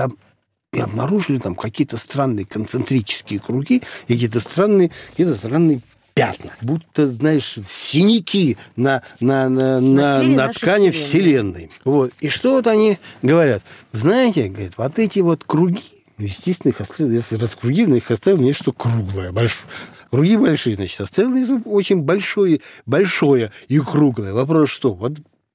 и 0.72 0.80
обнаружили 0.80 1.38
там 1.38 1.54
какие-то 1.54 1.96
странные 1.96 2.46
концентрические 2.46 3.40
круги, 3.40 3.82
какие-то 4.06 4.40
странные, 4.40 4.90
какие-то 5.10 5.34
странные 5.34 5.80
пятна, 6.14 6.52
будто, 6.60 7.08
знаешь, 7.08 7.58
синяки 7.68 8.56
на, 8.76 9.02
на, 9.20 9.48
на, 9.48 9.80
на, 9.80 10.22
На 10.22 10.46
на, 10.46 10.48
ткани 10.52 10.86
нашей 10.86 10.98
Вселенной. 10.98 11.70
Вот. 11.84 12.12
И 12.20 12.28
что 12.28 12.52
вот 12.52 12.66
они 12.66 12.98
говорят? 13.22 13.62
Знаете, 13.92 14.48
говорят, 14.48 14.74
вот 14.76 14.98
эти 14.98 15.20
вот 15.20 15.44
круги, 15.44 15.82
ну, 16.18 16.26
естественно, 16.26 16.70
их 16.70 16.80
оставили, 16.80 17.16
если 17.16 17.36
раз 17.36 17.56
круги, 17.56 17.86
на 17.86 17.94
их 17.94 18.10
оставили 18.10 18.42
нечто 18.42 18.72
круглое, 18.72 19.32
большое. 19.32 19.68
Круги 20.10 20.36
большие, 20.36 20.76
значит, 20.76 21.00
оставили 21.00 21.62
очень 21.64 22.02
большое, 22.02 22.60
большое 22.84 23.52
и 23.68 23.78
круглое. 23.78 24.32
Вопрос 24.32 24.70
что? 24.70 24.92
Вот 24.92 25.14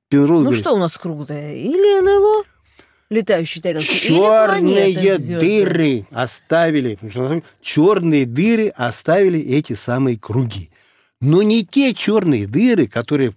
Пенроуз 0.10 0.40
Ну 0.40 0.44
говорит, 0.46 0.60
что 0.60 0.74
у 0.74 0.78
нас 0.78 0.94
круглое? 0.98 1.56
Или 1.56 2.00
НЛО? 2.02 2.44
Летающие 3.10 3.62
тарелки? 3.62 3.88
черные 3.88 5.18
дыры 5.18 6.08
оставили, 6.10 6.98
черные 7.62 8.26
дыры 8.26 8.70
оставили 8.70 9.40
эти 9.40 9.74
самые 9.74 10.18
круги. 10.18 10.72
Но 11.22 11.44
не 11.44 11.64
те 11.64 11.94
черные 11.94 12.48
дыры, 12.48 12.88
которые 12.88 13.34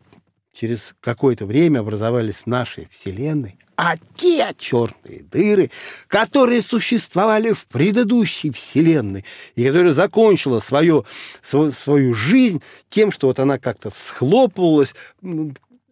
через 0.59 0.94
какое-то 1.00 1.46
время 1.46 1.81
образовались 1.81 2.37
в 2.37 2.46
нашей 2.46 2.88
Вселенной, 2.90 3.59
а 3.76 3.94
те 4.16 4.48
черные 4.59 5.22
дыры, 5.31 5.70
которые 6.09 6.62
существовали 6.62 7.52
в 7.52 7.66
предыдущей 7.68 8.50
Вселенной 8.50 9.24
и 9.54 9.64
которая 9.64 9.94
закончила 9.94 10.59
свое, 10.59 11.04
свою, 11.42 11.70
свою 11.70 12.12
жизнь 12.12 12.61
тем, 12.88 13.12
что 13.12 13.28
вот 13.28 13.38
она 13.38 13.59
как-то 13.59 13.92
схлопывалась, 13.94 14.96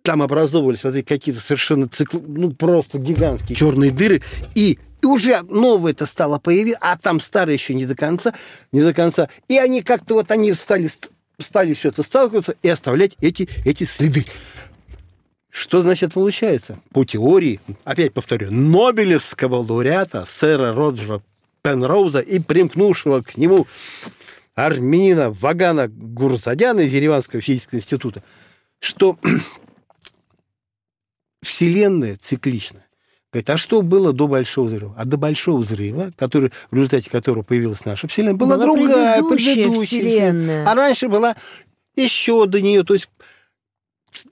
там 0.06 0.22
образовывались 0.22 0.84
вот 0.84 0.94
эти 0.94 1.04
какие-то 1.04 1.40
совершенно 1.40 1.88
цикл, 1.88 2.18
ну 2.24 2.52
просто 2.52 2.98
гигантские 2.98 3.56
черные 3.56 3.90
дыры, 3.90 4.22
и 4.54 4.78
и 5.02 5.06
уже 5.06 5.42
новое 5.42 5.92
это 5.92 6.06
стало 6.06 6.38
появиться, 6.38 6.78
а 6.80 6.96
там 6.96 7.20
старое 7.20 7.54
еще 7.54 7.74
не 7.74 7.84
до 7.84 7.94
конца, 7.94 8.32
не 8.72 8.80
до 8.80 8.94
конца. 8.94 9.28
И 9.46 9.58
они 9.58 9.82
как-то 9.82 10.14
вот 10.14 10.30
они 10.30 10.52
стали, 10.54 10.88
стали 11.38 11.74
все 11.74 11.88
это 11.88 12.02
сталкиваться 12.02 12.54
и 12.62 12.68
оставлять 12.68 13.14
эти, 13.20 13.46
эти 13.66 13.84
следы. 13.84 14.24
Что 15.50 15.82
значит 15.82 16.14
получается? 16.14 16.80
По 16.92 17.04
теории, 17.04 17.60
опять 17.84 18.14
повторю, 18.14 18.50
Нобелевского 18.50 19.56
лауреата 19.56 20.24
сэра 20.24 20.72
Роджера 20.72 21.20
Пенроуза 21.62 22.20
и 22.20 22.38
примкнувшего 22.38 23.20
к 23.20 23.36
нему 23.36 23.66
армянина 24.54 25.30
Вагана 25.30 25.88
Гурзадяна 25.88 26.80
из 26.80 26.94
Ереванского 26.94 27.42
физического 27.42 27.78
института, 27.78 28.22
что 28.80 29.18
Вселенная 31.46 32.18
циклична. 32.20 32.84
Говорит, 33.32 33.50
а 33.50 33.56
что 33.56 33.82
было 33.82 34.12
до 34.12 34.28
Большого 34.28 34.66
взрыва? 34.66 34.94
А 34.96 35.04
до 35.04 35.16
Большого 35.16 35.58
взрыва, 35.58 36.10
который, 36.16 36.52
в 36.70 36.74
результате 36.74 37.10
которого 37.10 37.42
появилась 37.42 37.84
наша 37.84 38.08
Вселенная, 38.08 38.34
была, 38.34 38.56
Была 38.56 38.66
другая, 38.66 39.22
предыдущая 39.22 39.54
предыдущая 39.54 39.86
Вселенная. 39.86 40.66
А 40.66 40.74
раньше 40.74 41.08
была 41.08 41.36
еще 41.96 42.46
до 42.46 42.60
нее, 42.60 42.84
то 42.84 42.94
есть 42.94 43.08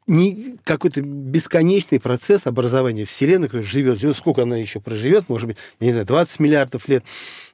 не, 0.07 0.57
какой-то 0.65 1.03
бесконечный 1.03 2.01
процесс 2.01 2.47
образования 2.47 3.05
Вселенной, 3.05 3.49
который 3.49 3.65
живет, 3.65 4.01
живет, 4.01 4.17
сколько 4.17 4.43
она 4.43 4.57
еще 4.57 4.81
проживет, 4.81 5.29
может 5.29 5.47
быть, 5.49 5.57
я 5.81 5.87
не 5.87 5.93
знаю, 5.93 6.07
20 6.07 6.41
миллиардов 6.41 6.89
лет. 6.89 7.05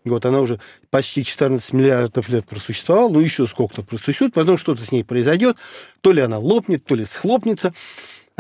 Вот 0.05 0.25
она 0.25 0.41
уже 0.41 0.61
почти 0.91 1.25
14 1.25 1.73
миллиардов 1.73 2.29
лет 2.29 2.47
просуществовала, 2.47 3.11
ну 3.11 3.21
еще 3.21 3.47
сколько-то 3.47 3.83
просуществует, 3.83 4.33
потом 4.33 4.57
что-то 4.57 4.83
с 4.83 4.93
ней 4.93 5.05
произойдет, 5.05 5.57
то 6.01 6.13
ли 6.13 6.21
она 6.21 6.39
лопнет, 6.39 6.85
то 6.85 6.95
ли 6.95 7.05
схлопнется, 7.05 7.75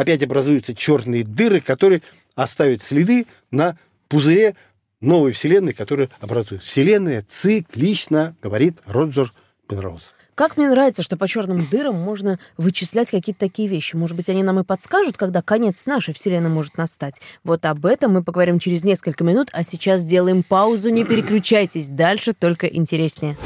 опять 0.00 0.22
образуются 0.22 0.74
черные 0.74 1.24
дыры, 1.24 1.60
которые 1.60 2.02
оставят 2.34 2.82
следы 2.82 3.26
на 3.50 3.76
пузыре 4.08 4.54
новой 5.00 5.32
Вселенной, 5.32 5.72
которая 5.72 6.08
образуется. 6.20 6.66
Вселенная 6.66 7.24
циклична, 7.28 8.34
говорит 8.42 8.78
Роджер 8.86 9.32
Пенроуз. 9.68 10.12
Как 10.34 10.56
мне 10.56 10.70
нравится, 10.70 11.02
что 11.02 11.18
по 11.18 11.28
черным 11.28 11.66
дырам 11.66 11.96
можно 11.96 12.38
вычислять 12.56 13.10
какие-то 13.10 13.40
такие 13.40 13.68
вещи. 13.68 13.94
Может 13.94 14.16
быть, 14.16 14.30
они 14.30 14.42
нам 14.42 14.58
и 14.58 14.64
подскажут, 14.64 15.18
когда 15.18 15.42
конец 15.42 15.84
нашей 15.84 16.14
Вселенной 16.14 16.48
может 16.48 16.78
настать. 16.78 17.20
Вот 17.44 17.66
об 17.66 17.84
этом 17.84 18.14
мы 18.14 18.24
поговорим 18.24 18.58
через 18.58 18.82
несколько 18.82 19.22
минут, 19.22 19.50
а 19.52 19.62
сейчас 19.62 20.00
сделаем 20.00 20.42
паузу. 20.42 20.88
Не 20.88 21.04
переключайтесь, 21.04 21.88
дальше 21.88 22.32
только 22.32 22.66
интереснее. 22.66 23.36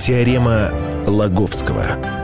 Теорема 0.00 0.70
Лаговского. 1.06 2.23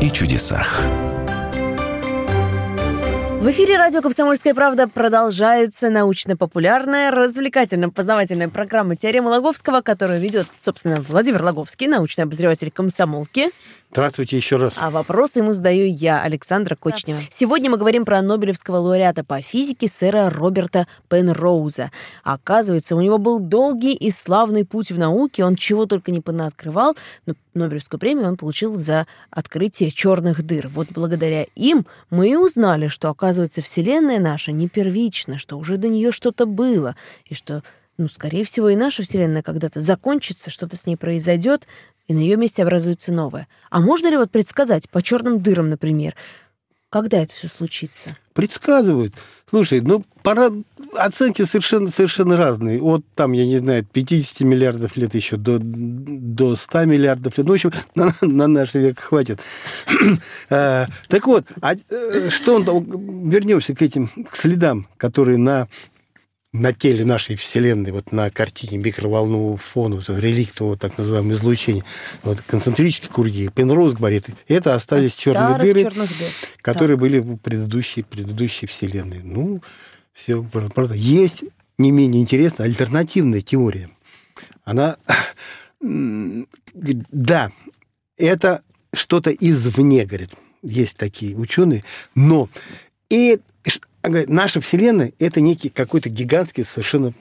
и 0.00 0.10
чудесах. 0.10 0.82
В 3.40 3.50
эфире 3.50 3.76
радио 3.78 4.02
«Комсомольская 4.02 4.52
правда» 4.52 4.88
продолжается 4.88 5.90
научно-популярная, 5.90 7.12
развлекательно-познавательная 7.12 8.48
программа 8.48 8.96
«Теорема 8.96 9.28
Лаговского», 9.28 9.80
которую 9.80 10.20
ведет, 10.20 10.48
собственно, 10.56 11.00
Владимир 11.00 11.42
Лаговский, 11.42 11.86
научный 11.86 12.24
обозреватель 12.24 12.72
комсомолки. 12.72 13.50
Здравствуйте 13.92 14.36
еще 14.36 14.56
раз. 14.56 14.74
А 14.76 14.90
вопросы 14.90 15.38
ему 15.38 15.54
задаю 15.54 15.86
я, 15.86 16.20
Александра 16.20 16.74
Кочнева. 16.74 17.20
Сегодня 17.30 17.70
мы 17.70 17.78
говорим 17.78 18.04
про 18.04 18.20
Нобелевского 18.20 18.76
лауреата 18.76 19.24
по 19.24 19.40
физике 19.40 19.88
сэра 19.88 20.28
Роберта 20.28 20.86
Пенроуза. 21.08 21.90
Оказывается, 22.22 22.96
у 22.96 23.00
него 23.00 23.16
был 23.16 23.38
долгий 23.38 23.94
и 23.94 24.10
славный 24.10 24.66
путь 24.66 24.90
в 24.90 24.98
науке, 24.98 25.44
он 25.44 25.56
чего 25.56 25.86
только 25.86 26.10
не 26.10 26.20
понаоткрывал, 26.20 26.96
но 27.24 27.34
Нобелевскую 27.58 28.00
премию 28.00 28.28
он 28.28 28.36
получил 28.36 28.76
за 28.76 29.06
открытие 29.30 29.90
черных 29.90 30.42
дыр. 30.42 30.68
Вот 30.68 30.88
благодаря 30.90 31.46
им 31.54 31.86
мы 32.10 32.30
и 32.30 32.36
узнали, 32.36 32.88
что, 32.88 33.10
оказывается, 33.10 33.62
Вселенная 33.62 34.18
наша 34.18 34.52
не 34.52 34.68
первична, 34.68 35.38
что 35.38 35.58
уже 35.58 35.76
до 35.76 35.88
нее 35.88 36.12
что-то 36.12 36.46
было, 36.46 36.96
и 37.26 37.34
что 37.34 37.62
ну, 37.98 38.08
скорее 38.08 38.44
всего, 38.44 38.68
и 38.68 38.76
наша 38.76 39.02
Вселенная 39.02 39.42
когда-то 39.42 39.80
закончится, 39.80 40.50
что-то 40.50 40.76
с 40.76 40.86
ней 40.86 40.96
произойдет, 40.96 41.66
и 42.06 42.14
на 42.14 42.20
ее 42.20 42.36
месте 42.36 42.62
образуется 42.62 43.12
новое. 43.12 43.48
А 43.70 43.80
можно 43.80 44.08
ли 44.08 44.16
вот 44.16 44.30
предсказать 44.30 44.88
по 44.88 45.02
черным 45.02 45.40
дырам, 45.40 45.68
например, 45.68 46.14
когда 46.90 47.18
это 47.18 47.34
все 47.34 47.48
случится? 47.48 48.16
Предсказывают. 48.32 49.14
Слушай, 49.50 49.80
ну, 49.80 50.04
пора... 50.22 50.50
оценки 50.94 51.42
совершенно, 51.44 51.90
совершенно 51.90 52.36
разные. 52.36 52.80
От, 52.80 53.04
там, 53.14 53.32
я 53.32 53.46
не 53.46 53.58
знаю, 53.58 53.84
50 53.84 54.40
миллиардов 54.40 54.96
лет 54.96 55.14
еще 55.14 55.36
до, 55.36 55.58
до 55.60 56.54
100 56.54 56.84
миллиардов 56.84 57.36
лет. 57.36 57.46
Ну, 57.46 57.52
в 57.52 57.54
общем, 57.54 57.72
на, 57.94 58.12
на 58.22 58.46
наш 58.46 58.74
век 58.74 59.00
хватит. 59.00 59.40
А, 60.50 60.86
так 61.08 61.26
вот, 61.26 61.46
а, 61.60 61.74
э, 61.74 62.30
что 62.30 62.56
он... 62.56 63.28
Вернемся 63.28 63.74
к 63.74 63.82
этим 63.82 64.08
к 64.30 64.36
следам, 64.36 64.88
которые 64.96 65.38
на 65.38 65.68
на 66.52 66.72
теле 66.72 67.04
нашей 67.04 67.36
Вселенной, 67.36 67.92
вот 67.92 68.10
на 68.10 68.30
картине 68.30 68.78
микроволнового 68.78 69.58
фона, 69.58 69.96
вот 69.96 70.08
реликтового 70.08 70.78
так 70.78 70.96
называемого 70.96 71.32
излучения, 71.32 71.84
вот 72.22 72.40
концентрические 72.40 73.10
круги. 73.10 73.48
Пенроуз 73.48 73.94
говорит, 73.94 74.26
это 74.46 74.74
остались 74.74 75.12
От 75.12 75.18
черные 75.18 75.58
дыры, 75.58 75.82
черных 75.82 76.18
дыр. 76.18 76.28
которые 76.62 76.96
были 76.96 77.18
в 77.18 77.36
предыдущей, 77.36 78.02
предыдущей 78.02 78.66
Вселенной. 78.66 79.20
Ну, 79.22 79.62
все 80.14 80.42
правда. 80.42 80.94
Есть 80.94 81.44
не 81.76 81.90
менее 81.90 82.22
интересная 82.22 82.66
альтернативная 82.66 83.42
теория. 83.42 83.90
Она, 84.64 84.96
да, 85.80 87.52
это 88.16 88.62
что-то 88.94 89.30
извне, 89.30 90.06
говорит, 90.06 90.30
есть 90.62 90.96
такие 90.96 91.36
ученые, 91.36 91.84
но 92.14 92.48
и 93.10 93.38
говорит, 94.08 94.28
наша 94.28 94.60
Вселенная– 94.60 95.12
это 95.18 95.40
некий 95.40 95.68
какой-то 95.68 96.08
гигантский 96.08 96.64
совершенно 96.64 97.12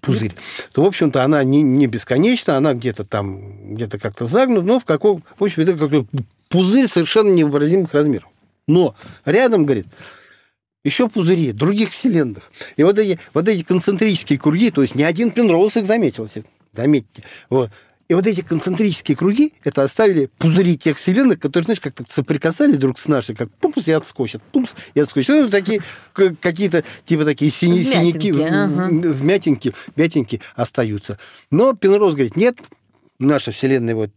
пузырь. 0.00 0.34
То, 0.72 0.82
в 0.82 0.86
общем-то, 0.86 1.22
она 1.22 1.42
не, 1.44 1.62
не 1.62 1.86
бесконечна, 1.86 2.56
она 2.56 2.74
где-то 2.74 3.04
там, 3.04 3.74
где-то 3.74 3.98
как-то 3.98 4.26
загнута, 4.26 4.66
но 4.66 4.80
в 4.80 4.84
каком, 4.84 5.22
в 5.38 5.44
общем, 5.44 5.62
это 5.62 5.74
какой-то 5.74 6.06
пузырь 6.48 6.86
совершенно 6.86 7.30
невыразимых 7.30 7.92
размеров. 7.94 8.28
Но 8.66 8.94
рядом, 9.24 9.64
говорит, 9.64 9.86
еще 10.84 11.08
пузыри 11.08 11.52
других 11.52 11.90
вселенных. 11.90 12.50
И 12.76 12.82
вот 12.82 12.98
эти, 12.98 13.18
вот 13.34 13.48
эти 13.48 13.62
концентрические 13.62 14.38
круги, 14.38 14.70
то 14.70 14.82
есть 14.82 14.94
ни 14.94 15.02
один 15.02 15.30
Пенроуз 15.30 15.76
их 15.76 15.86
заметил, 15.86 16.28
заметьте. 16.72 17.22
Вот. 17.50 17.70
И 18.12 18.14
вот 18.14 18.26
эти 18.26 18.42
концентрические 18.42 19.16
круги, 19.16 19.54
это 19.64 19.82
оставили 19.82 20.28
пузыри 20.36 20.76
тех 20.76 20.98
вселенных, 20.98 21.40
которые, 21.40 21.64
знаешь, 21.64 21.80
как-то 21.80 22.04
соприкасались 22.10 22.76
друг 22.76 22.98
с 22.98 23.08
нашей, 23.08 23.34
как 23.34 23.50
пумс 23.52 23.88
и 23.88 23.92
отскочат, 23.92 24.42
пумс 24.52 24.72
и 24.92 25.00
отскочат. 25.00 25.36
Это 25.36 25.50
такие 25.50 25.80
какие-то, 26.12 26.84
типа 27.06 27.24
такие 27.24 27.50
сини, 27.50 27.78
Вмятинки, 27.78 28.26
синяки, 28.26 28.42
ага. 28.42 28.88
вмятинки, 29.14 29.74
вмятинки 29.96 30.42
остаются. 30.56 31.18
Но 31.50 31.72
Пенроуз 31.72 32.12
говорит, 32.12 32.36
нет, 32.36 32.58
наша 33.18 33.50
вселенная 33.50 33.94
вот 33.94 34.10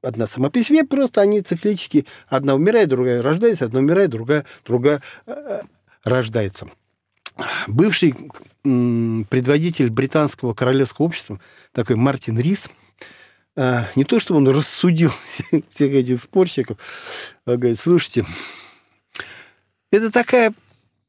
одна 0.00 0.26
сама 0.26 0.48
по 0.48 0.64
себе, 0.64 0.84
просто 0.84 1.20
они 1.20 1.42
циклически, 1.42 2.06
одна 2.28 2.54
умирает, 2.54 2.88
другая 2.88 3.20
рождается, 3.20 3.66
одна 3.66 3.80
умирает, 3.80 4.08
другая, 4.08 4.46
другая 4.64 5.02
э, 5.26 5.60
рождается. 6.04 6.70
Бывший 7.66 8.14
предводитель 8.62 9.90
британского 9.90 10.54
королевского 10.54 11.04
общества, 11.04 11.38
такой 11.72 11.96
Мартин 11.96 12.40
Рис, 12.40 12.70
не 13.56 14.04
то, 14.04 14.18
чтобы 14.18 14.38
он 14.38 14.48
рассудил 14.48 15.12
всех 15.70 15.92
этих 15.92 16.20
спорщиков, 16.20 16.78
а 17.44 17.56
говорит, 17.56 17.78
слушайте, 17.78 18.24
это 19.90 20.10
такая, 20.10 20.54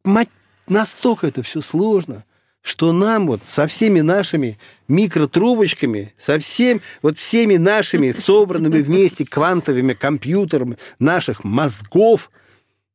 мать, 0.03 0.29
настолько 0.67 1.27
это 1.27 1.41
все 1.43 1.61
сложно, 1.61 2.25
что 2.61 2.93
нам 2.93 3.27
вот 3.27 3.41
со 3.47 3.67
всеми 3.67 3.99
нашими 3.99 4.57
микротрубочками, 4.87 6.13
со 6.17 6.39
всем, 6.39 6.81
вот 7.01 7.17
всеми 7.17 7.57
нашими 7.57 8.11
собранными 8.17 8.81
вместе 8.81 9.25
квантовыми 9.25 9.93
компьютерами 9.93 10.77
наших 10.99 11.43
мозгов 11.43 12.31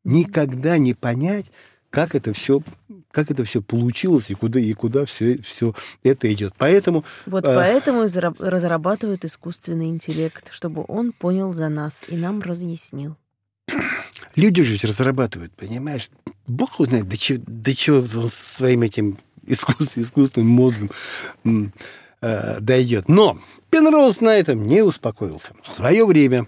никогда 0.04 0.78
не 0.78 0.94
понять, 0.94 1.46
как 1.90 2.14
это 2.14 2.32
все, 2.32 2.62
как 3.11 3.31
это 3.31 3.44
все 3.44 3.62
получилось 3.62 4.31
и 4.31 4.35
куда 4.35 4.61
и 4.61 4.73
куда 4.75 5.05
все, 5.07 5.40
все 5.42 5.75
это 6.03 6.33
идет. 6.33 6.55
Поэтому 6.59 7.05
Вот 7.27 7.44
э, 7.44 7.55
поэтому 7.55 8.05
и 8.05 8.09
разрабатывают 8.38 9.25
искусственный 9.25 9.88
интеллект, 9.88 10.53
чтобы 10.53 10.85
он 10.88 11.12
понял 11.12 11.53
за 11.55 11.68
нас 11.68 12.05
и 12.09 12.16
нам 12.16 12.40
разъяснил. 12.42 13.16
люди 14.37 14.62
же 14.62 14.77
разрабатывают, 14.87 15.53
понимаешь? 15.53 16.11
Бог 16.47 16.75
его 16.75 16.85
знает, 16.87 17.09
до 17.09 17.16
чего, 17.16 17.42
до 17.47 17.75
чего 17.75 17.99
он 17.99 18.31
своим 18.31 18.83
этим 18.83 19.18
искусств- 19.47 19.97
искусственным 19.97 20.49
мозгом 20.49 20.90
э, 22.21 22.61
дойдет. 22.61 23.09
Но 23.09 23.38
Пенроуз 23.71 24.21
на 24.21 24.35
этом 24.37 24.66
не 24.66 24.83
успокоился. 24.83 25.53
В 25.62 25.68
свое 25.68 26.05
время, 26.07 26.47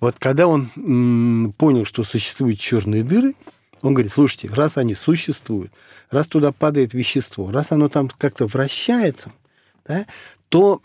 вот 0.00 0.18
когда 0.18 0.46
он 0.46 0.70
м, 0.76 1.52
понял, 1.56 1.84
что 1.84 2.04
существуют 2.04 2.58
черные 2.60 3.02
дыры, 3.02 3.34
он 3.82 3.94
говорит, 3.94 4.12
слушайте, 4.12 4.48
раз 4.48 4.76
они 4.76 4.94
существуют, 4.94 5.72
раз 6.10 6.26
туда 6.26 6.52
падает 6.52 6.94
вещество, 6.94 7.50
раз 7.50 7.66
оно 7.70 7.88
там 7.88 8.08
как-то 8.08 8.46
вращается, 8.46 9.32
да, 9.86 10.06
то, 10.48 10.80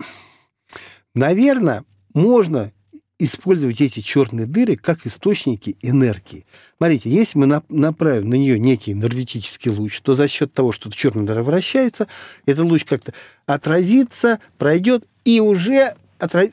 наверное, 1.13 1.83
можно 2.13 2.71
использовать 3.17 3.79
эти 3.79 4.01
черные 4.01 4.45
дыры 4.45 4.75
как 4.75 5.05
источники 5.05 5.77
энергии. 5.81 6.45
Смотрите, 6.77 7.09
если 7.09 7.37
мы 7.37 7.45
на- 7.45 7.63
направим 7.69 8.29
на 8.29 8.35
нее 8.35 8.59
некий 8.59 8.91
энергетический 8.91 9.71
луч, 9.71 10.01
то 10.01 10.15
за 10.15 10.27
счет 10.27 10.53
того, 10.53 10.73
что 10.73 10.91
черная 10.91 11.25
дыра 11.25 11.41
вращается, 11.41 12.07
этот 12.45 12.65
луч 12.65 12.83
как-то 12.83 13.13
отразится, 13.45 14.39
пройдет 14.57 15.05
и 15.23 15.39
уже 15.39 15.95
отра- 16.19 16.51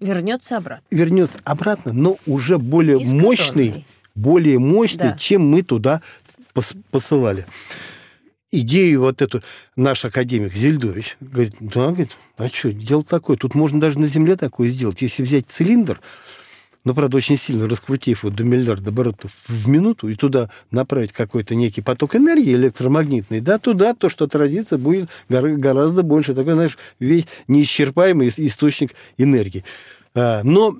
Вернется 0.00 0.56
обратно. 0.56 0.84
вернется 0.90 1.38
обратно, 1.44 1.92
но 1.92 2.16
уже 2.26 2.56
более 2.58 2.98
мощный, 3.00 3.84
более 4.18 4.58
мощный, 4.58 5.10
Да. 5.10 5.16
чем 5.16 5.42
мы 5.48 5.62
туда 5.62 6.02
пос- 6.54 6.76
посылали. 6.90 7.46
Идею 8.50 9.02
вот 9.02 9.20
эту 9.20 9.42
наш 9.76 10.04
академик 10.04 10.54
Зельдович 10.54 11.16
говорит, 11.20 11.54
да, 11.60 11.88
говорит, 11.88 12.10
а 12.38 12.48
что, 12.48 12.72
дело 12.72 13.04
такое, 13.04 13.36
тут 13.36 13.54
можно 13.54 13.78
даже 13.78 13.98
на 13.98 14.06
Земле 14.06 14.36
такое 14.36 14.70
сделать. 14.70 15.02
Если 15.02 15.22
взять 15.22 15.46
цилиндр, 15.48 16.00
но, 16.84 16.94
правда, 16.94 17.18
очень 17.18 17.36
сильно 17.36 17.68
раскрутив 17.68 18.24
его 18.24 18.34
до 18.34 18.44
миллиарда 18.44 18.88
оборотов 18.88 19.32
в 19.46 19.68
минуту 19.68 20.08
и 20.08 20.14
туда 20.14 20.48
направить 20.70 21.12
какой-то 21.12 21.54
некий 21.54 21.82
поток 21.82 22.16
энергии 22.16 22.54
электромагнитный, 22.54 23.40
да, 23.40 23.58
туда 23.58 23.92
то, 23.92 24.08
что 24.08 24.24
отразится, 24.24 24.78
будет 24.78 25.10
гора- 25.28 25.56
гораздо 25.56 26.02
больше. 26.02 26.32
Такой, 26.34 26.54
знаешь, 26.54 26.78
весь 26.98 27.26
неисчерпаемый 27.48 28.28
ис- 28.28 28.34
источник 28.38 28.94
энергии. 29.18 29.64
А, 30.14 30.40
Но 30.42 30.74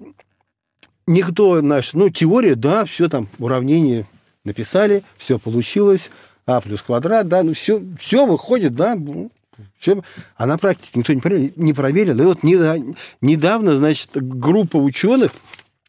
никто 1.09 1.61
наш, 1.63 1.95
ну, 1.95 2.11
теория, 2.11 2.55
да, 2.55 2.85
все 2.85 3.09
там, 3.09 3.29
уравнение 3.39 4.07
написали, 4.45 5.03
все 5.17 5.39
получилось, 5.39 6.11
а 6.47 6.61
плюс 6.61 6.83
квадрат, 6.83 7.27
да, 7.29 7.43
ну, 7.43 7.55
все, 7.55 7.83
все 7.99 8.27
выходит, 8.27 8.75
да, 8.75 8.95
ну, 8.95 9.31
все, 9.79 10.03
а 10.37 10.47
на 10.47 10.59
практике 10.59 10.91
никто 10.95 11.13
не 11.13 11.21
проверил, 11.21 11.53
не 11.57 11.73
проверил. 11.73 12.21
И 12.21 12.25
вот 12.25 12.43
неда- 12.43 12.97
недавно, 13.21 13.77
значит, 13.77 14.11
группа 14.13 14.77
ученых, 14.77 15.33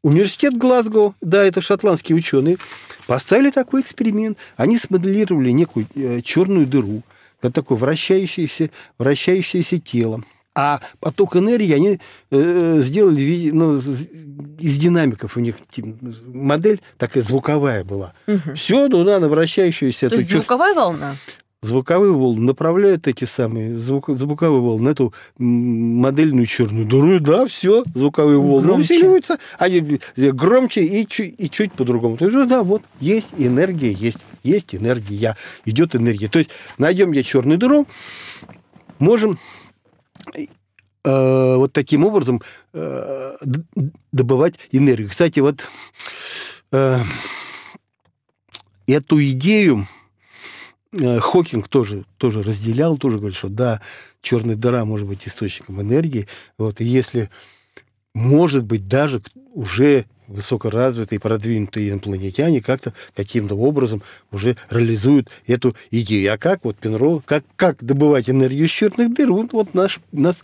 университет 0.02 0.58
Глазго, 0.58 1.14
да, 1.22 1.44
это 1.44 1.62
шотландские 1.62 2.18
ученые, 2.18 2.58
поставили 3.06 3.52
такой 3.52 3.82
эксперимент. 3.82 4.38
Они 4.58 4.78
смоделировали 4.78 5.52
некую 5.52 5.88
э, 5.96 6.22
черную 6.22 6.66
дыру, 6.66 7.04
это 7.42 7.52
такое 7.52 7.78
вращающееся, 7.78 8.70
вращающееся 8.98 9.80
тело. 9.80 10.24
А 10.60 10.82
поток 11.00 11.38
энергии 11.38 11.74
они 11.74 12.00
э, 12.32 12.82
сделали 12.84 13.15
в 13.15 13.19
виде, 13.19 13.54
ну, 13.54 13.78
из 14.60 14.78
динамиков 14.78 15.38
у 15.38 15.39
них 15.39 15.56
типа, 15.69 15.95
модель 16.34 16.82
такая 16.98 17.24
звуковая 17.24 17.84
была. 17.86 18.13
Все 18.56 18.89
туда 18.89 19.19
на 19.19 19.30
вращающуюся 19.30 20.10
То 20.10 20.15
есть 20.17 20.30
чер- 20.30 20.36
звуковая 20.39 20.74
волна? 20.76 21.15
звуковые 21.62 22.13
волны 22.13 22.41
направляют 22.45 23.08
эти 23.10 23.26
самые 23.26 23.78
звук, 23.80 24.10
звуковые 24.10 24.62
волны 24.62 24.89
эту 24.91 25.13
модельную 25.38 26.45
черную 26.45 26.86
дыру, 26.86 27.19
да, 27.19 27.45
все, 27.48 27.84
звуковые 27.93 28.38
волны 28.39 28.67
Громче. 28.67 28.93
усиливаются, 28.95 29.39
они 29.58 30.00
громче 30.15 30.84
и, 30.86 31.06
чуть- 31.06 31.36
и 31.38 31.50
чуть 31.50 31.74
по-другому. 31.74 32.15
То 32.15 32.26
есть, 32.26 32.38
ну 32.38 32.45
да, 32.45 32.63
вот, 32.63 32.82
есть 33.02 33.32
энергия, 33.38 33.91
есть, 33.91 34.19
есть 34.43 34.74
энергия, 34.74 35.36
идет 35.65 35.95
энергия. 35.98 36.30
То 36.30 36.39
есть, 36.39 36.50
найдем 36.78 37.12
я 37.12 37.24
черную 37.24 37.58
дыру, 37.58 37.88
можем 39.00 39.38
э, 40.36 41.56
вот 41.56 41.74
таким 41.74 42.06
образом 42.06 42.42
э, 42.74 43.38
добывать 44.12 44.60
энергию. 44.72 45.10
Кстати, 45.10 45.39
вот 45.39 45.68
э, 46.72 47.00
эту 48.88 49.24
идею 49.30 49.88
Хокинг 50.92 51.68
тоже, 51.68 52.06
тоже 52.18 52.42
разделял, 52.42 52.98
тоже 52.98 53.18
говорит, 53.18 53.38
что 53.38 53.48
да, 53.50 53.80
черная 54.22 54.56
дыра 54.56 54.86
может 54.86 55.08
быть 55.08 55.28
источником 55.28 55.80
энергии. 55.82 56.28
Вот, 56.58 56.82
и 56.82 56.86
если, 56.86 57.30
может 58.15 58.65
быть, 58.65 58.88
даже 58.88 59.22
уже 59.54 60.06
высокоразвитые, 60.30 61.20
продвинутые 61.20 61.89
инопланетяне 61.89 62.62
как-то 62.62 62.94
каким-то 63.15 63.56
образом 63.56 64.04
уже 64.32 64.56
реализуют 64.70 65.30
эту 65.48 65.76
идею. 65.92 66.34
А 66.34 66.38
как 66.38 66.63
вот 66.63 66.78
Пенроуз, 66.78 67.24
как, 67.26 67.44
как 67.56 67.84
добывать 67.84 68.30
энергию 68.30 68.65
из 68.65 68.72
черных 68.72 69.13
дыр, 69.13 69.32
вот, 69.32 69.54
вот 69.54 69.74
наш, 69.74 70.00
нас 70.12 70.38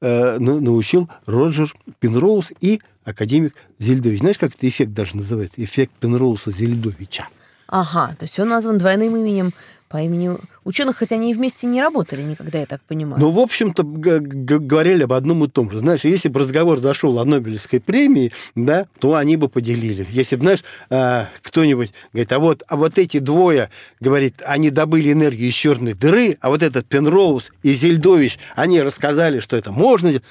э, 0.00 0.38
на- 0.38 0.60
научил 0.60 1.08
Роджер 1.26 1.74
Пенроуз 2.00 2.52
и 2.60 2.80
академик 3.04 3.54
Зельдович. 3.78 4.20
Знаешь, 4.20 4.38
как 4.38 4.50
этот 4.50 4.64
эффект 4.64 4.92
даже 4.92 5.16
называется? 5.16 5.62
Эффект 5.62 5.92
Пенроуза-Зельдовича. 6.00 7.24
Ага, 7.66 8.14
то 8.18 8.24
есть 8.24 8.38
он 8.38 8.48
назван 8.48 8.78
двойным 8.78 9.16
именем 9.16 9.52
по 9.92 10.00
имени 10.00 10.38
ученых, 10.64 10.96
хотя 10.96 11.16
они 11.16 11.32
и 11.32 11.34
вместе 11.34 11.66
не 11.66 11.82
работали 11.82 12.22
никогда, 12.22 12.60
я 12.60 12.66
так 12.66 12.80
понимаю. 12.80 13.20
Ну, 13.20 13.30
в 13.30 13.38
общем-то, 13.38 13.82
говорили 13.84 15.02
об 15.02 15.12
одном 15.12 15.44
и 15.44 15.48
том 15.48 15.70
же. 15.70 15.80
Знаешь, 15.80 16.00
если 16.04 16.30
бы 16.30 16.40
разговор 16.40 16.78
зашел 16.78 17.18
о 17.18 17.26
Нобелевской 17.26 17.78
премии, 17.78 18.32
да, 18.54 18.86
то 18.98 19.16
они 19.16 19.36
бы 19.36 19.50
поделили. 19.50 20.06
Если 20.08 20.36
бы, 20.36 20.42
знаешь, 20.42 20.64
а, 20.88 21.28
кто-нибудь 21.42 21.92
говорит, 22.14 22.32
а 22.32 22.38
вот, 22.38 22.62
а 22.66 22.76
вот 22.76 22.96
эти 22.96 23.18
двое, 23.18 23.68
говорит, 24.00 24.40
они 24.46 24.70
добыли 24.70 25.12
энергию 25.12 25.50
из 25.50 25.54
черной 25.54 25.92
дыры, 25.92 26.38
а 26.40 26.48
вот 26.48 26.62
этот 26.62 26.86
Пенроуз 26.86 27.52
и 27.62 27.74
Зельдович, 27.74 28.38
они 28.56 28.80
рассказали, 28.80 29.40
что 29.40 29.58
это 29.58 29.72
можно. 29.72 30.22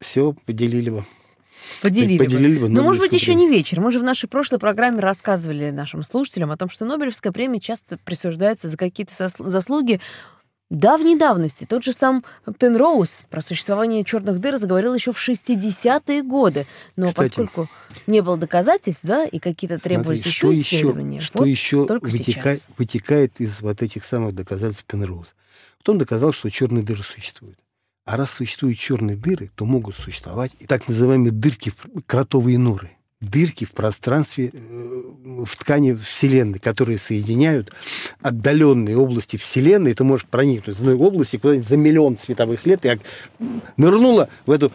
Все, 0.00 0.36
поделили 0.46 0.90
бы. 0.90 1.04
Поделили, 1.82 2.18
поделили 2.18 2.58
бы 2.58 2.68
бы. 2.68 2.68
Но, 2.68 2.82
может 2.82 3.02
быть, 3.02 3.12
еще 3.12 3.34
не 3.34 3.48
вечер. 3.48 3.80
Мы 3.80 3.92
же 3.92 3.98
в 3.98 4.02
нашей 4.02 4.28
прошлой 4.28 4.58
программе 4.58 5.00
рассказывали 5.00 5.70
нашим 5.70 6.02
слушателям 6.02 6.50
о 6.50 6.56
том, 6.56 6.70
что 6.70 6.84
Нобелевская 6.84 7.32
премия 7.32 7.60
часто 7.60 7.98
присуждается 7.98 8.68
за 8.68 8.76
какие-то 8.76 9.12
заслуги 9.38 10.00
давней 10.70 11.16
давности. 11.16 11.64
Тот 11.64 11.84
же 11.84 11.92
сам 11.92 12.24
Пенроуз 12.58 13.24
про 13.30 13.40
существование 13.40 14.04
черных 14.04 14.40
дыр 14.40 14.58
заговорил 14.58 14.94
еще 14.94 15.12
в 15.12 15.28
60-е 15.28 16.22
годы. 16.22 16.66
Но 16.96 17.08
Кстати, 17.08 17.28
поскольку 17.28 17.68
не 18.06 18.20
было 18.20 18.36
доказательств, 18.36 19.04
да, 19.04 19.24
и 19.24 19.38
какие-то 19.38 19.78
требовались 19.78 20.22
Смотри, 20.22 20.58
еще 20.58 20.62
исследования, 20.62 21.20
что 21.20 21.38
вот 21.38 21.46
еще 21.46 21.86
только 21.86 22.06
вытекает, 22.06 22.60
сейчас. 22.60 22.68
вытекает 22.76 23.40
из 23.40 23.60
вот 23.60 23.82
этих 23.82 24.04
самых 24.04 24.34
доказательств 24.34 24.84
Пенроуза? 24.84 25.30
Вот 25.78 25.88
он 25.88 25.98
доказал, 25.98 26.32
что 26.32 26.50
черные 26.50 26.82
дыры 26.82 27.02
существуют. 27.02 27.58
А 28.06 28.16
раз 28.16 28.30
существуют 28.30 28.78
черные 28.78 29.16
дыры, 29.16 29.50
то 29.56 29.64
могут 29.64 29.96
существовать 29.96 30.52
и 30.60 30.66
так 30.66 30.86
называемые 30.86 31.32
дырки, 31.32 31.72
кротовые 32.06 32.56
норы. 32.56 32.92
дырки 33.20 33.64
в 33.64 33.72
пространстве, 33.72 34.52
э, 34.52 35.02
в 35.44 35.56
ткани 35.56 35.94
Вселенной, 35.94 36.60
которые 36.60 36.98
соединяют 36.98 37.72
отдаленные 38.20 38.96
области 38.96 39.36
Вселенной. 39.36 39.94
Ты 39.94 40.04
можешь 40.04 40.26
проникнуть 40.26 40.76
в 40.76 40.80
одной 40.80 40.94
области 40.94 41.36
куда-нибудь 41.36 41.66
за 41.66 41.76
миллион 41.76 42.16
световых 42.16 42.64
лет. 42.64 42.84
Я 42.84 42.98
нырнула 43.76 44.28
в 44.44 44.52
эту 44.52 44.70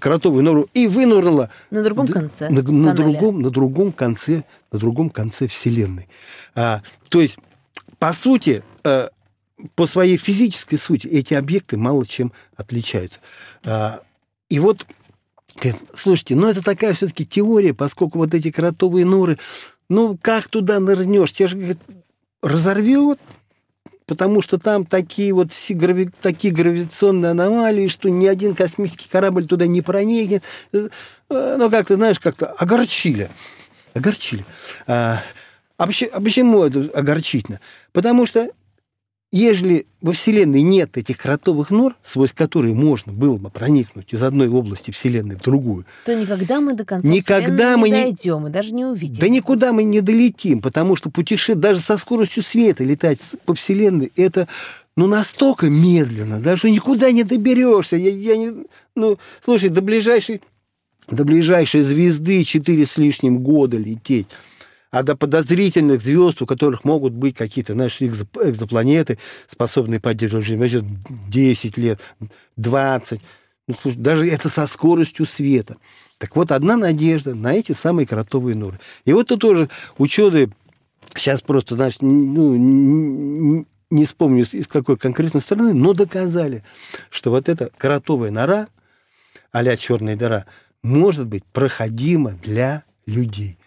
кротовую 0.00 0.42
нору 0.42 0.68
и 0.74 0.88
вынырнула 0.88 1.50
на 1.70 1.82
другом 1.84 2.08
конце 2.08 2.48
на, 2.50 2.62
на 2.62 2.92
другом 2.92 3.40
на 3.40 3.50
другом 3.50 3.92
конце 3.92 4.44
на 4.70 4.78
другом 4.78 5.10
конце 5.10 5.48
вселенной 5.48 6.06
а, 6.54 6.82
то 7.08 7.20
есть 7.20 7.38
по 7.98 8.12
сути 8.12 8.62
а, 8.84 9.08
по 9.74 9.86
своей 9.86 10.16
физической 10.16 10.76
сути 10.76 11.06
эти 11.06 11.34
объекты 11.34 11.76
мало 11.76 12.06
чем 12.06 12.32
отличаются 12.56 13.20
а, 13.64 14.02
и 14.48 14.58
вот 14.58 14.86
Слушайте, 15.94 16.34
ну 16.34 16.48
это 16.48 16.62
такая 16.62 16.94
все-таки 16.94 17.24
теория, 17.24 17.74
поскольку 17.74 18.18
вот 18.18 18.34
эти 18.34 18.50
кротовые 18.50 19.04
норы, 19.04 19.38
ну 19.88 20.18
как 20.20 20.48
туда 20.48 20.80
нырнешь? 20.80 21.32
Тебя 21.32 21.46
же 21.46 21.56
говорит, 21.56 21.78
разорвет, 22.42 23.20
потому 24.06 24.42
что 24.42 24.58
там 24.58 24.84
такие 24.84 25.32
вот 25.32 25.48
такие 26.20 26.52
гравитационные 26.52 27.30
аномалии, 27.30 27.88
что 27.88 28.08
ни 28.08 28.26
один 28.26 28.54
космический 28.54 29.08
корабль 29.08 29.46
туда 29.46 29.66
не 29.66 29.82
проникнет. 29.82 30.42
Э, 30.72 30.88
ну, 31.28 31.70
как-то, 31.70 31.94
знаешь, 31.94 32.20
как-то 32.20 32.46
огорчили. 32.46 33.30
Огорчили. 33.94 34.44
А, 34.86 35.22
а, 35.76 35.86
почему 35.86 36.64
это 36.64 36.90
огорчительно? 36.94 37.60
Потому 37.92 38.26
что 38.26 38.50
Ежели 39.34 39.86
во 40.00 40.12
Вселенной 40.12 40.62
нет 40.62 40.96
этих 40.96 41.18
кротовых 41.18 41.70
нор, 41.70 41.96
сквозь 42.04 42.32
которые 42.32 42.72
можно 42.72 43.12
было 43.12 43.36
бы 43.36 43.50
проникнуть 43.50 44.12
из 44.12 44.22
одной 44.22 44.46
области 44.48 44.92
Вселенной 44.92 45.34
в 45.34 45.40
другую, 45.40 45.86
то 46.04 46.14
никогда 46.14 46.60
мы 46.60 46.74
до 46.74 46.84
конца 46.84 47.08
никогда 47.08 47.76
мы 47.76 47.90
не 47.90 48.00
дойдем 48.04 48.46
и 48.46 48.50
даже 48.50 48.72
не 48.72 48.84
увидим. 48.84 49.20
Да 49.20 49.28
никуда 49.28 49.72
мы 49.72 49.82
не 49.82 50.00
долетим, 50.02 50.60
потому 50.60 50.94
что 50.94 51.10
путешествие 51.10 51.56
даже 51.56 51.80
со 51.80 51.98
скоростью 51.98 52.44
света 52.44 52.84
летать 52.84 53.18
по 53.44 53.54
Вселенной 53.54 54.12
это 54.14 54.46
ну, 54.96 55.08
настолько 55.08 55.68
медленно, 55.68 56.38
да, 56.38 56.56
что 56.56 56.70
никуда 56.70 57.10
не 57.10 57.24
доберешься. 57.24 57.96
Я, 57.96 58.10
я 58.10 58.36
не, 58.36 58.52
ну, 58.94 59.18
слушай, 59.44 59.68
до 59.68 59.82
ближайшей, 59.82 60.42
до 61.08 61.24
ближайшей 61.24 61.80
звезды 61.80 62.44
четыре 62.44 62.86
с 62.86 62.98
лишним 62.98 63.40
года 63.40 63.78
лететь 63.78 64.28
а 64.94 65.02
до 65.02 65.16
подозрительных 65.16 66.00
звезд, 66.00 66.40
у 66.40 66.46
которых 66.46 66.84
могут 66.84 67.14
быть 67.14 67.34
какие-то, 67.34 67.72
знаешь, 67.72 68.00
экзопланеты, 68.00 69.18
способные 69.50 69.98
поддерживать 69.98 70.46
жизнь, 70.46 70.58
значит, 70.58 70.84
10 71.28 71.76
лет, 71.78 72.00
20. 72.56 73.20
Ну, 73.66 73.74
слушай, 73.82 73.96
даже 73.96 74.28
это 74.28 74.48
со 74.48 74.68
скоростью 74.68 75.26
света. 75.26 75.78
Так 76.18 76.36
вот, 76.36 76.52
одна 76.52 76.76
надежда 76.76 77.34
на 77.34 77.54
эти 77.54 77.72
самые 77.72 78.06
кротовые 78.06 78.54
норы. 78.54 78.78
И 79.04 79.12
вот 79.12 79.26
тут 79.26 79.40
тоже 79.40 79.68
ученые 79.98 80.50
сейчас 81.16 81.42
просто, 81.42 81.74
значит, 81.74 82.00
ну, 82.00 83.66
не 83.90 84.04
вспомню, 84.04 84.44
из 84.44 84.68
какой 84.68 84.96
конкретной 84.96 85.40
страны, 85.40 85.74
но 85.74 85.92
доказали, 85.92 86.62
что 87.10 87.30
вот 87.30 87.48
эта 87.48 87.68
кротовая 87.78 88.30
нора, 88.30 88.68
а 89.50 89.76
черная 89.76 90.14
дыра, 90.14 90.44
может 90.84 91.26
быть 91.26 91.44
проходима 91.46 92.38
для 92.44 92.84
людей 93.06 93.58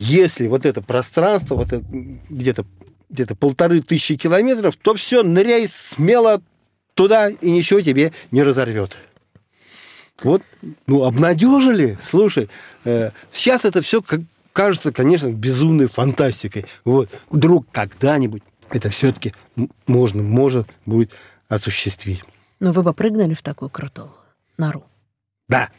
если 0.00 0.48
вот 0.48 0.66
это 0.66 0.82
пространство, 0.82 1.54
вот 1.54 1.72
это 1.72 1.84
где-то 2.30 2.64
где-то 3.10 3.34
полторы 3.34 3.82
тысячи 3.82 4.16
километров, 4.16 4.76
то 4.76 4.94
все, 4.94 5.22
ныряй 5.22 5.68
смело 5.68 6.42
туда, 6.94 7.28
и 7.28 7.50
ничего 7.50 7.80
тебе 7.80 8.12
не 8.30 8.42
разорвет. 8.42 8.96
Вот, 10.22 10.42
ну, 10.86 11.04
обнадежили. 11.04 11.98
Слушай, 12.08 12.48
э, 12.84 13.10
сейчас 13.32 13.64
это 13.64 13.82
все 13.82 14.00
как, 14.00 14.20
кажется, 14.52 14.92
конечно, 14.92 15.28
безумной 15.28 15.88
фантастикой. 15.88 16.66
Вот, 16.84 17.10
вдруг 17.30 17.66
когда-нибудь 17.72 18.42
это 18.70 18.90
все-таки 18.90 19.34
можно, 19.86 20.22
может 20.22 20.68
будет 20.86 21.12
осуществить. 21.48 22.22
Но 22.60 22.72
вы 22.72 22.82
бы 22.82 22.94
прыгнули 22.94 23.34
в 23.34 23.42
такую 23.42 23.70
крутую 23.70 24.12
нору? 24.56 24.84
Да. 25.48 25.70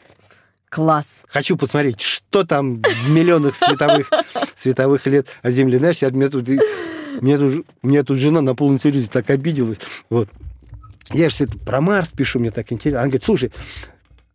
Класс. 0.71 1.25
Хочу 1.27 1.57
посмотреть, 1.57 1.99
что 1.99 2.45
там 2.45 2.81
в 2.81 3.09
миллионах 3.09 3.57
световых, 3.57 4.09
световых 4.55 5.05
лет 5.05 5.27
от 5.41 5.51
Земли. 5.51 5.77
Знаешь, 5.77 5.97
я, 5.97 6.09
мне, 6.11 6.29
тут, 6.29 6.47
мне, 7.19 7.37
тут, 7.37 7.65
мне 7.81 8.03
тут 8.03 8.17
жена 8.17 8.39
на 8.39 8.55
полном 8.55 8.79
серьезе 8.79 9.09
так 9.11 9.29
обиделась. 9.29 9.79
Вот. 10.09 10.29
Я 11.11 11.29
же 11.29 11.45
про 11.65 11.81
Марс 11.81 12.07
пишу, 12.07 12.39
мне 12.39 12.51
так 12.51 12.71
интересно. 12.71 13.01
Она 13.01 13.09
говорит, 13.09 13.25
слушай, 13.25 13.51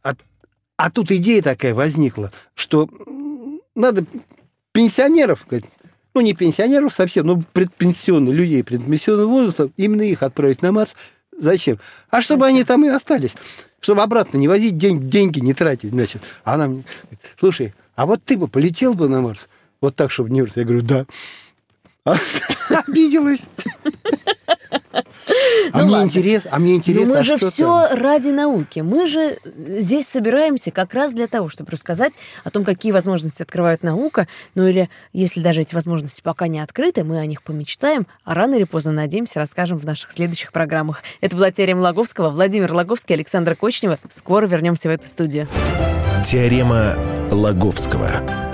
а, 0.03 0.13
а 0.77 0.91
тут 0.91 1.11
идея 1.11 1.41
такая 1.41 1.73
возникла, 1.73 2.31
что 2.55 2.87
надо 3.75 4.05
пенсионеров, 4.73 5.47
ну, 6.13 6.21
не 6.21 6.35
пенсионеров 6.35 6.93
совсем, 6.93 7.27
но 7.27 7.43
предпенсионных 7.55 8.35
людей 8.35 8.63
предпенсионного 8.63 9.29
возраста, 9.29 9.71
именно 9.79 10.03
их 10.03 10.23
отправить 10.23 10.61
на 10.61 10.71
Марс. 10.71 10.91
Зачем? 11.39 11.79
А 12.11 12.21
чтобы 12.21 12.45
они 12.47 12.63
там 12.63 12.85
и 12.85 12.89
остались 12.89 13.37
чтобы 13.81 14.03
обратно 14.03 14.39
не 14.39 14.49
возить 14.49 14.79
день, 14.79 15.09
деньги, 15.09 15.41
не 15.41 15.55
тратить, 15.55 15.91
значит. 15.91 16.23
А 16.45 16.55
она 16.55 16.69
мне, 16.69 16.85
слушай, 17.39 17.75
а 17.95 18.07
вот 18.07 18.23
ты 18.25 18.37
бы 18.37 18.49
полетел 18.49 18.95
бы 18.95 19.09
на 19.09 19.21
Марс? 19.21 19.49
Вот 19.81 19.97
так, 19.97 20.11
чтобы 20.11 20.31
не... 20.31 20.47
Я 20.55 20.65
говорю, 20.65 20.83
да. 20.83 21.07
Обиделась. 22.87 23.47
А, 25.73 25.83
ну, 25.83 25.97
мне 25.97 26.05
интерес, 26.05 26.45
а 26.49 26.59
мне 26.59 26.77
интересно, 26.77 27.07
Но 27.07 27.15
мы 27.15 27.19
а 27.19 27.23
же 27.23 27.37
все 27.37 27.89
там? 27.89 27.99
ради 27.99 28.29
науки. 28.29 28.81
Мы 28.81 29.07
же 29.09 29.39
здесь 29.45 30.07
собираемся 30.07 30.71
как 30.71 30.95
раз 30.95 31.13
для 31.13 31.27
того, 31.27 31.49
чтобы 31.49 31.73
рассказать 31.73 32.13
о 32.45 32.51
том, 32.51 32.65
какие 32.65 32.93
возможности 32.93 33.43
открывает 33.43 33.83
наука. 33.83 34.29
Ну 34.55 34.67
или, 34.67 34.89
если 35.13 35.41
даже 35.41 35.63
эти 35.63 35.75
возможности 35.75 36.23
пока 36.23 36.47
не 36.47 36.61
открыты, 36.61 37.03
мы 37.05 37.19
о 37.19 37.27
них 37.27 37.43
помечтаем, 37.43 38.07
а 38.25 38.35
рано 38.35 38.55
или 38.55 38.65
поздно, 38.65 38.93
надеемся, 38.93 39.41
расскажем 39.41 39.79
в 39.79 39.85
наших 39.85 40.13
следующих 40.13 40.53
программах. 40.53 41.03
Это 41.21 41.37
была 41.37 41.51
Теорема 41.51 41.81
Логовского, 41.81 42.31
Владимир 42.31 42.73
Логовский, 42.73 43.15
Александр 43.15 43.57
Кочнева. 43.57 43.99
Скоро 44.09 44.47
вернемся 44.47 44.89
в 44.89 44.93
эту 44.93 45.09
студию. 45.09 45.49
Теорема 46.25 46.95
Логовского. 47.31 48.46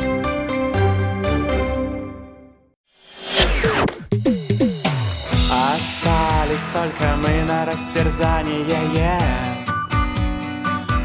Остались 6.62 6.66
только 6.72 7.16
мы 7.16 7.44
на 7.44 7.64
растерзание 7.64 8.64
yeah. 8.94 9.18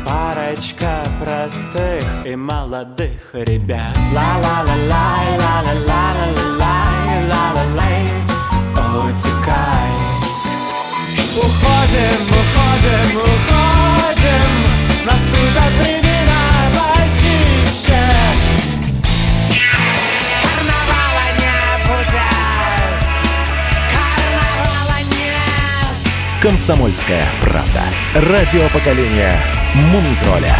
Парочка 0.05 1.03
простых 1.21 2.03
и 2.25 2.35
молодых 2.35 3.33
ребят. 3.33 3.95
Ла-ла-ла-лай, 4.13 5.37
ла-ла-ла-ла-лай, 5.37 7.27
ла-ла-лай. 7.29 8.03
Утекай. 8.97 9.91
Уходим, 11.37 12.21
уходим, 12.39 13.17
уходим. 13.17 14.49
Наступят 15.05 15.73
времена 15.81 16.06
«Комсомольская 26.47 27.25
правда». 27.41 27.83
Радио 28.15 28.69
поколения 28.69 29.37
Мумитроля. 29.91 30.55